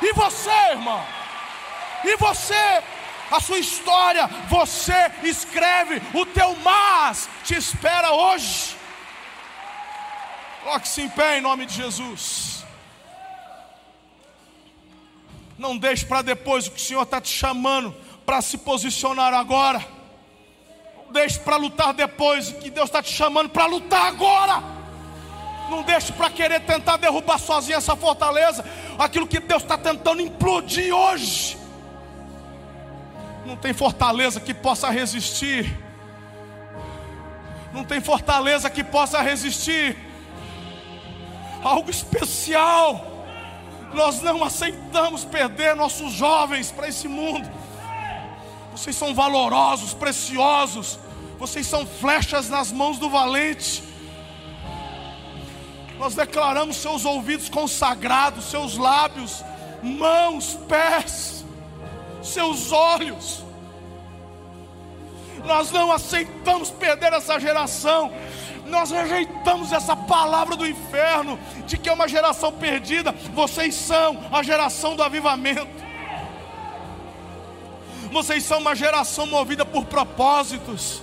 E 0.00 0.12
você, 0.12 0.50
irmão? 0.70 1.04
E 2.04 2.16
você? 2.16 2.82
A 3.30 3.40
sua 3.40 3.58
história, 3.58 4.26
você 4.48 5.10
escreve, 5.22 6.02
o 6.12 6.26
teu 6.26 6.54
mas 6.56 7.30
te 7.44 7.54
espera 7.54 8.12
hoje. 8.12 8.76
Coloque-se 10.62 11.00
em 11.00 11.08
pé 11.08 11.38
em 11.38 11.40
nome 11.40 11.64
de 11.64 11.74
Jesus. 11.74 12.62
Não 15.58 15.78
deixe 15.78 16.04
para 16.04 16.20
depois 16.22 16.66
o 16.66 16.72
que 16.72 16.80
o 16.80 16.84
Senhor 16.84 17.02
está 17.02 17.20
te 17.20 17.30
chamando 17.30 17.94
para 18.26 18.42
se 18.42 18.58
posicionar 18.58 19.32
agora. 19.32 19.82
deixe 21.10 21.38
para 21.38 21.56
lutar 21.56 21.92
depois, 21.92 22.50
que 22.52 22.70
Deus 22.70 22.88
está 22.88 23.02
te 23.02 23.12
chamando 23.12 23.48
para 23.48 23.66
lutar 23.66 24.06
agora. 24.06 24.62
Não 25.70 25.82
deixe 25.82 26.12
para 26.12 26.28
querer 26.28 26.60
tentar 26.60 26.98
derrubar 26.98 27.38
sozinho 27.38 27.78
essa 27.78 27.96
fortaleza, 27.96 28.64
aquilo 28.98 29.26
que 29.26 29.40
Deus 29.40 29.62
está 29.62 29.78
tentando 29.78 30.20
implodir 30.20 30.94
hoje. 30.94 31.61
Não 33.44 33.56
tem 33.56 33.72
fortaleza 33.72 34.40
que 34.40 34.54
possa 34.54 34.90
resistir. 34.90 35.76
Não 37.72 37.84
tem 37.84 38.00
fortaleza 38.00 38.70
que 38.70 38.84
possa 38.84 39.20
resistir. 39.20 39.96
Algo 41.62 41.90
especial. 41.90 43.26
Nós 43.94 44.22
não 44.22 44.42
aceitamos 44.42 45.24
perder 45.24 45.74
nossos 45.74 46.12
jovens 46.12 46.70
para 46.70 46.88
esse 46.88 47.08
mundo. 47.08 47.50
Vocês 48.70 48.96
são 48.96 49.14
valorosos, 49.14 49.92
preciosos. 49.92 50.98
Vocês 51.38 51.66
são 51.66 51.84
flechas 51.86 52.48
nas 52.48 52.70
mãos 52.70 52.98
do 52.98 53.10
valente. 53.10 53.82
Nós 55.98 56.14
declaramos 56.14 56.76
seus 56.76 57.04
ouvidos 57.04 57.48
consagrados, 57.48 58.46
seus 58.46 58.76
lábios, 58.76 59.44
mãos, 59.82 60.58
pés, 60.68 61.41
seus 62.22 62.72
olhos. 62.72 63.44
Nós 65.44 65.70
não 65.70 65.90
aceitamos 65.90 66.70
perder 66.70 67.12
essa 67.12 67.38
geração. 67.38 68.12
Nós 68.66 68.90
rejeitamos 68.90 69.72
essa 69.72 69.96
palavra 69.96 70.56
do 70.56 70.66
inferno 70.66 71.38
de 71.66 71.76
que 71.76 71.88
é 71.88 71.92
uma 71.92 72.08
geração 72.08 72.52
perdida. 72.52 73.12
Vocês 73.34 73.74
são 73.74 74.18
a 74.32 74.42
geração 74.42 74.94
do 74.94 75.02
avivamento. 75.02 75.82
Vocês 78.12 78.44
são 78.44 78.58
uma 78.58 78.74
geração 78.74 79.26
movida 79.26 79.64
por 79.64 79.86
propósitos 79.86 81.02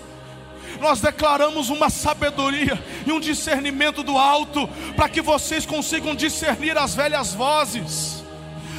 nós 0.80 1.01
declaramos 1.01 1.70
uma 1.70 1.89
sabedoria 1.89 2.82
e 3.05 3.11
um 3.11 3.20
discernimento 3.20 4.01
do 4.01 4.17
alto, 4.17 4.67
para 4.95 5.09
que 5.09 5.22
vocês 5.22 5.65
consigam 5.65 6.15
discernir 6.15 6.78
as 6.78 6.95
velhas 6.95 7.34
vozes. 7.34 8.24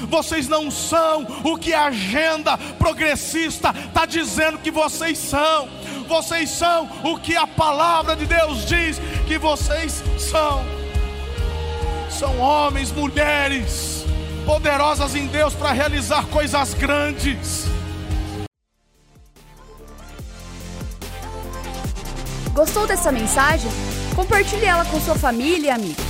Vocês 0.09 0.48
não 0.48 0.70
são 0.70 1.26
o 1.44 1.57
que 1.57 1.72
a 1.72 1.86
agenda 1.86 2.57
progressista 2.78 3.74
está 3.86 4.07
dizendo 4.07 4.59
que 4.59 4.70
vocês 4.70 5.18
são. 5.18 5.68
Vocês 6.09 6.51
são 6.51 6.88
o 7.05 7.18
que 7.18 7.36
a 7.36 7.46
palavra 7.46 8.16
de 8.16 8.26
Deus 8.26 8.66
diz 8.66 9.01
que 9.26 9.38
vocês 9.38 10.03
são. 10.18 10.64
São 12.11 12.38
homens, 12.38 12.90
mulheres, 12.92 14.05
poderosas 14.44 15.14
em 15.14 15.26
Deus 15.26 15.55
para 15.55 15.72
realizar 15.72 16.26
coisas 16.26 16.74
grandes. 16.74 17.66
Gostou 22.53 22.86
dessa 22.86 23.12
mensagem? 23.12 23.70
Compartilhe 24.14 24.66
ela 24.66 24.84
com 24.84 25.01
sua 25.01 25.14
família 25.14 25.68
e 25.68 25.70
amigos. 25.70 26.10